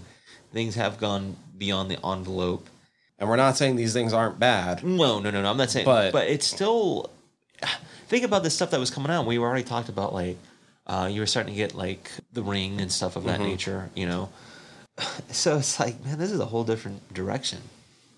[0.51, 2.67] Things have gone beyond the envelope.
[3.19, 4.83] And we're not saying these things aren't bad.
[4.83, 5.49] No, no, no, no.
[5.49, 7.09] I'm not saying, But- but it's still.
[8.07, 9.25] Think about the stuff that was coming out.
[9.25, 10.37] We already talked about like
[10.87, 13.89] uh, you were starting to get like the ring and stuff of that nature.
[13.95, 14.29] You know,
[15.29, 17.59] so it's like man, this is a whole different direction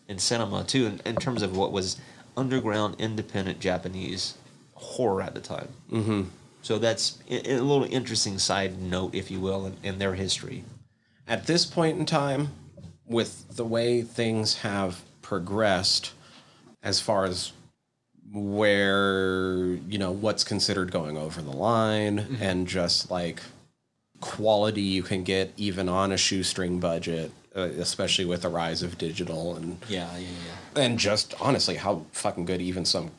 [0.07, 1.97] in cinema too, in, in terms of what was
[2.37, 4.35] underground, independent Japanese
[4.75, 5.69] horror at the time.
[5.91, 6.21] Mm-hmm.
[6.61, 10.63] So that's a, a little interesting side note, if you will, in, in their history.
[11.27, 12.49] At this point in time,
[13.05, 16.11] with the way things have progressed,
[16.81, 17.51] as far as
[18.31, 22.43] where you know what's considered going over the line, Mm-hmm.
[22.43, 23.41] and just like
[24.21, 29.55] quality you can get even on a shoestring budget, especially with the rise of digital
[29.55, 30.27] and Yeah, yeah,
[30.75, 30.81] yeah.
[30.83, 33.11] and just honestly how fucking good even some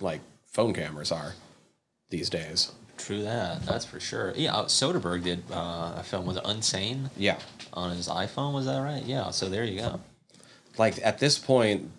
[0.00, 1.34] like phone cameras are
[2.10, 2.72] these days.
[2.96, 3.66] True that.
[3.66, 4.32] That's for sure.
[4.36, 7.38] Yeah, uh, Soderbergh did uh, a film with it Unsane Yeah.
[7.72, 8.54] on his iPhone.
[8.54, 9.02] Was that right?
[9.04, 9.30] Yeah.
[9.30, 10.00] So there you go.
[10.78, 11.90] Like at this point,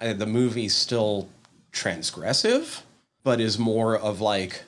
[0.00, 1.28] uh, the movie's still
[1.72, 2.82] transgressive,
[3.22, 4.62] but is more of like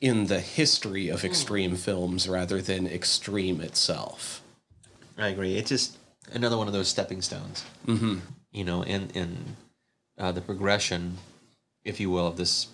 [0.00, 4.42] in the history of extreme films rather than extreme itself.
[5.16, 5.56] I agree.
[5.56, 5.96] It just
[6.32, 7.64] another one of those stepping stones.
[7.86, 8.18] Mm-hmm.
[8.52, 9.56] You know, in in
[10.18, 11.18] uh, the progression,
[11.84, 12.68] if you will, of this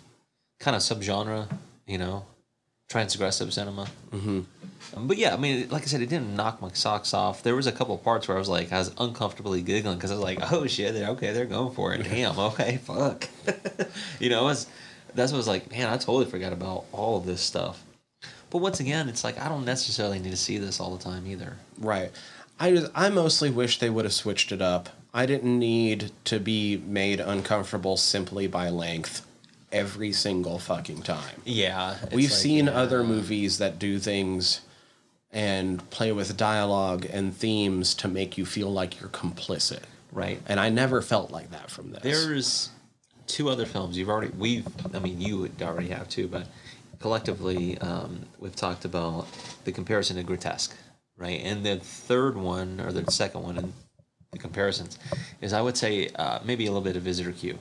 [0.59, 1.49] kind of subgenre.
[1.87, 2.27] You know,
[2.91, 3.87] transgressive cinema.
[4.11, 4.41] Mm-hmm.
[4.97, 7.43] Um, but yeah, I mean, like I said, it didn't knock my socks off.
[7.43, 10.15] There was a couple parts where I was like, I was uncomfortably giggling because I
[10.15, 12.05] was like, oh shit, they're okay, they're going for it.
[12.05, 13.29] Damn, okay, fuck.
[14.21, 14.67] you know, it was,
[15.15, 17.83] that's what I was like, man, I totally forgot about all of this stuff.
[18.51, 21.27] But once again, it's like I don't necessarily need to see this all the time
[21.27, 21.57] either.
[21.79, 22.11] Right.
[22.61, 24.89] I just, I mostly wish they would have switched it up.
[25.15, 29.27] I didn't need to be made uncomfortable simply by length
[29.73, 31.43] every single fucking time.
[31.45, 32.73] Yeah, We've like, seen yeah.
[32.73, 34.61] other movies that do things
[35.33, 39.83] and play with dialogue and themes to make you feel like you're complicit.
[40.11, 40.41] right.
[40.47, 42.03] And I never felt like that from this.
[42.03, 42.71] There's
[43.27, 46.47] two other films you've already we've I mean you would already have too, but
[46.99, 49.27] collectively um, we've talked about
[49.65, 50.75] the comparison to grotesque,
[51.19, 51.41] right?
[51.45, 53.73] And the third one or the second one in
[54.33, 54.99] the comparisons
[55.41, 57.59] is I would say uh, maybe a little bit of Visitor Q.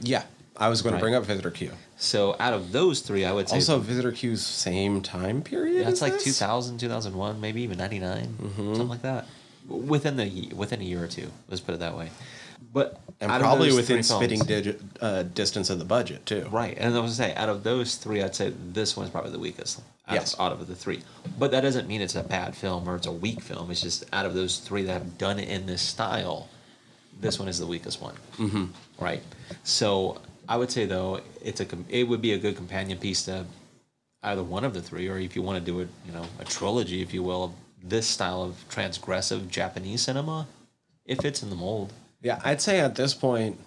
[0.00, 0.24] yeah,
[0.56, 0.98] I was going Right.
[0.98, 1.72] to bring up Visitor Q.
[1.96, 5.86] So out of those three, I would say Also, Visitor Q's same time period.
[5.86, 6.24] that's like this?
[6.24, 9.26] 2000, 2001, maybe even 99, something like that.
[9.68, 11.30] within the within a year or two.
[11.48, 12.10] Let's put it that way.
[12.72, 16.46] But and probably within spitting digit, uh, distance of the budget too.
[16.50, 19.32] Right, and I was gonna say, out of those three, I'd say this one's probably
[19.32, 19.80] the weakest.
[20.06, 20.34] Out Yes.
[20.34, 21.02] Of, out of the three,
[21.38, 23.70] but that doesn't mean it's a bad film or it's a weak film.
[23.70, 26.48] It's just out of those three that have done it in this style,
[27.20, 28.14] this one is the weakest one.
[28.36, 28.64] Mm-hmm.
[28.98, 29.22] Right.
[29.62, 33.46] So I would say though, it's a it would be a good companion piece to
[34.22, 36.44] either one of the three, or if you want to do it, you know, a
[36.44, 37.52] trilogy, if you will, of
[37.82, 40.46] this style of transgressive Japanese cinema,
[41.06, 41.92] it fits in the mold.
[42.22, 43.58] Yeah, I'd say at this point,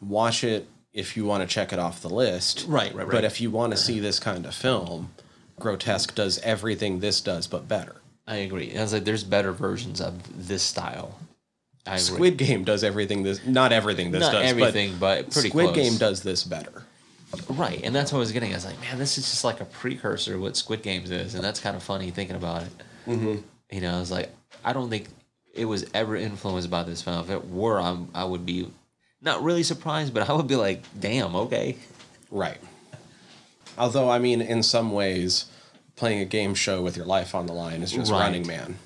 [0.00, 2.64] watch it if you want to check it off the list.
[2.68, 3.10] Right, right, right.
[3.10, 5.12] But if you want to see this kind of film,
[5.58, 7.96] Grotesque does everything this does, but better.
[8.26, 8.76] I agree.
[8.76, 11.18] I was like, there's better versions of this style.
[11.86, 12.00] I agree.
[12.00, 15.66] Squid Game does everything this, not everything this Not does, everything, but but pretty Squid
[15.66, 15.76] close.
[15.76, 16.82] Game does this better.
[17.48, 18.52] Right, and that's what I was getting.
[18.52, 21.34] I was like, man, this is just like a precursor to what Squid Games is,
[21.34, 22.72] and that's kind of funny thinking about it.
[23.06, 23.36] Mm-hmm.
[23.70, 24.30] You know, I was like,
[24.64, 25.08] I don't think
[25.56, 27.20] it was ever influenced by this film.
[27.20, 28.68] If it were, I'm, I would be
[29.20, 31.76] not really surprised, but I would be like, damn, okay.
[32.30, 32.58] Right.
[33.78, 35.46] Although, I mean, in some ways,
[35.96, 38.20] playing a game show with your life on the line is just Right.
[38.20, 38.78] Running Man,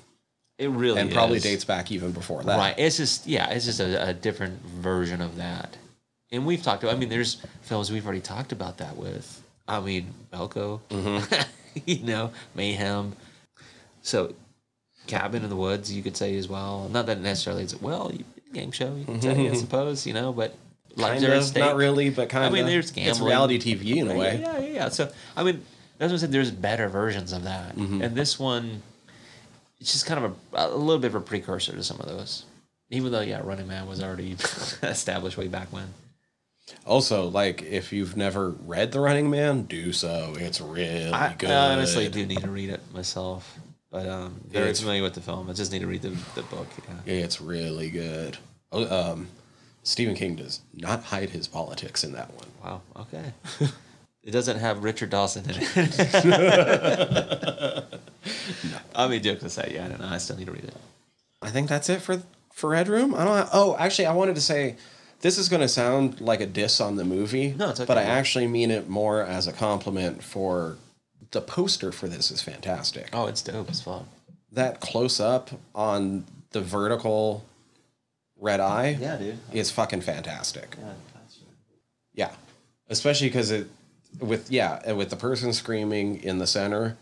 [0.57, 2.57] It really and probably dates back even before that.
[2.57, 5.77] Right, it's just yeah, it's just a, a different version of that.
[6.31, 6.95] And we've talked about.
[6.95, 9.43] I mean, there's films we've already talked about that with.
[9.67, 11.41] I mean, Belko, mm-hmm.
[11.85, 13.15] you know, Mayhem.
[14.01, 14.33] So,
[15.07, 16.89] Cabin in the Woods, you could say as well.
[16.89, 20.33] Not that necessarily it's well, you- game show, you could say, I suppose, you know,
[20.33, 20.53] but
[20.97, 22.51] like Kind of, not really, but kind of.
[22.51, 24.39] I mean, there's It's reality TV in a way.
[24.41, 24.89] Yeah, yeah, yeah.
[24.89, 25.63] So I mean,
[25.97, 26.31] that's what I said.
[26.33, 28.01] There's better versions of that, Mm-hmm.
[28.01, 28.81] and this one,
[29.79, 32.43] it's just kind of a, a little bit of a precursor to some of those.
[32.89, 34.31] Even though, yeah, Running Man was already
[34.83, 35.93] established way back when.
[36.85, 40.33] Also, like if you've never read The Running Man, do so.
[40.37, 41.49] It's really I, good.
[41.51, 43.57] I honestly do need to read it myself,
[43.91, 45.49] but um, very It's- familiar with the film.
[45.49, 46.67] I just need to read the, the book.
[47.05, 47.13] Yeah.
[47.13, 48.37] It's really good.
[48.71, 49.27] Oh, um,
[49.83, 52.47] Stephen King does not hide his politics in that one.
[52.63, 52.81] Wow.
[53.01, 53.33] Okay.
[54.23, 55.67] it doesn't have Richard Dawson in it.
[58.95, 60.07] I mean, jokes aside, yeah, I don't know.
[60.07, 60.75] I still need to read it.
[61.41, 62.21] I think that's it for
[62.53, 63.15] for Red Room.
[63.15, 63.35] I don't.
[63.37, 64.75] Have, oh, actually, I wanted to say
[65.21, 67.53] this is going to sound like a diss on the movie.
[67.57, 67.87] No, it's okay.
[67.87, 70.77] But I actually mean it more as a compliment for
[71.31, 73.09] the poster for this is fantastic.
[73.13, 74.05] Oh, it's dope as fuck.
[74.51, 77.45] That close up on the vertical
[78.39, 79.39] red eye Yeah, dude.
[79.53, 80.75] is fucking fantastic.
[80.79, 80.93] Yeah,
[82.13, 82.31] Yeah,
[82.89, 83.67] especially because it
[84.19, 86.97] with yeah with the person screaming in the center,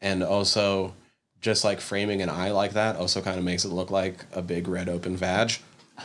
[0.00, 0.94] and also
[1.40, 4.42] just like framing an eye like that also kind of makes it look like a
[4.42, 5.54] big red open vag.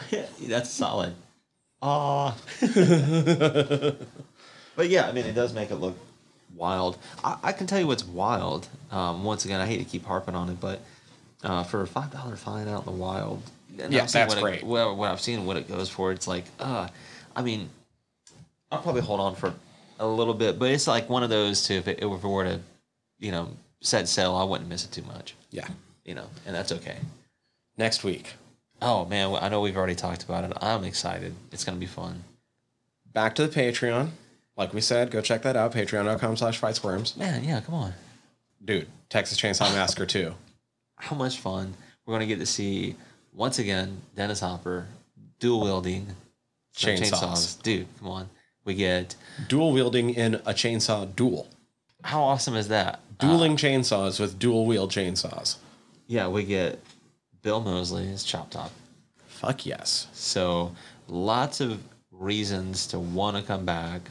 [0.42, 1.14] That's solid.
[1.82, 2.36] Ah.
[4.76, 5.98] but yeah, I mean, it does make it look
[6.56, 6.98] wild.
[7.24, 8.68] I, I can tell you what's wild.
[8.92, 10.80] Um, once again, I hate to keep harping on it, but
[11.44, 13.42] uh, for a five dollar fine out in the wild,
[13.80, 14.64] and Yeah, I've seen that's what it- great.
[14.64, 16.88] well, what I've seen what it goes for, it's like, uh,
[17.36, 17.70] I mean,
[18.72, 19.54] I'll probably hold on for
[20.00, 21.76] a little bit, but it's like one of those too.
[21.76, 22.60] If it, if it were to,
[23.20, 23.50] you know,
[23.82, 25.36] set sail, I wouldn't miss it too much.
[25.52, 25.68] Yeah.
[26.06, 26.98] You know, and that's okay.
[27.78, 28.34] Next week,
[28.84, 30.58] Oh man, I know we've already talked about it.
[30.60, 31.36] I'm excited.
[31.52, 32.24] It's gonna be fun.
[33.14, 34.10] back to the Patreon.
[34.58, 35.74] Like we said, go check that out.
[35.74, 37.16] Patreon.com slash fried squirms.
[37.18, 37.94] Man, yeah, come on.
[38.64, 40.34] Dude, Texas Chainsaw Massacre 2.
[40.98, 41.74] How much fun
[42.06, 42.96] we're gonna get to see
[43.34, 44.86] once again Dennis Hopper
[45.40, 46.08] dual wielding
[46.74, 47.62] some Chainsaws.
[47.62, 48.30] Dude, come on.
[48.64, 49.16] We get
[49.48, 51.48] Dual wielding in a chainsaw duel.
[52.04, 53.00] how awesome is that?
[53.18, 55.58] Dueling uh, chainsaws with dual wield chainsaws.
[56.06, 56.80] Yeah, we get
[57.42, 58.72] Bill Moseley as Chop Top.
[59.28, 60.08] Fuck yes.
[60.14, 60.76] So
[61.08, 61.82] lots of
[62.12, 64.02] reasons to want to come back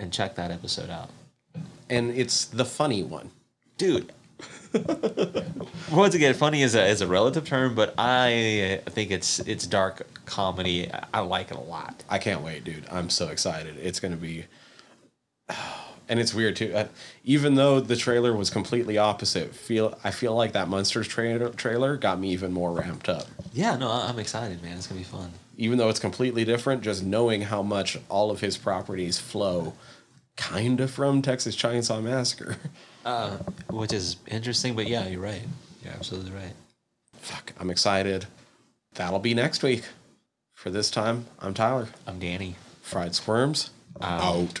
[0.00, 1.10] and check that episode out.
[1.88, 3.30] And it's the funny one.
[3.78, 4.12] dude.
[5.92, 10.06] Once again, funny is a is a relative term, but I think it's it's dark
[10.26, 10.88] comedy.
[11.12, 12.04] I like it a lot.
[12.08, 12.86] I can't wait, dude.
[12.90, 13.76] I'm so excited.
[13.82, 14.44] It's going to be.
[16.08, 16.74] And it's weird too.
[16.74, 16.88] Uh,
[17.22, 21.96] even though the trailer was completely opposite, feel I feel like that Munsters trailer trailer
[21.96, 23.26] got me even more ramped up.
[23.52, 24.76] Yeah, no, I'm excited, man.
[24.76, 25.30] It's gonna be fun.
[25.56, 29.74] Even though it's completely different, just knowing how much all of his properties flow,
[30.40, 32.56] kind of from Texas Chainsaw Massacre.
[33.02, 33.38] Uh,
[33.70, 35.40] which is interesting, but yeah, you're right.
[35.82, 36.52] You're absolutely right.
[37.14, 38.26] Fuck, I'm excited.
[38.92, 39.84] That'll be next week.
[40.52, 41.88] For this time, I'm Tyler.
[42.06, 42.56] I'm Danny.
[42.82, 43.70] Fried Squirms
[44.02, 44.60] out.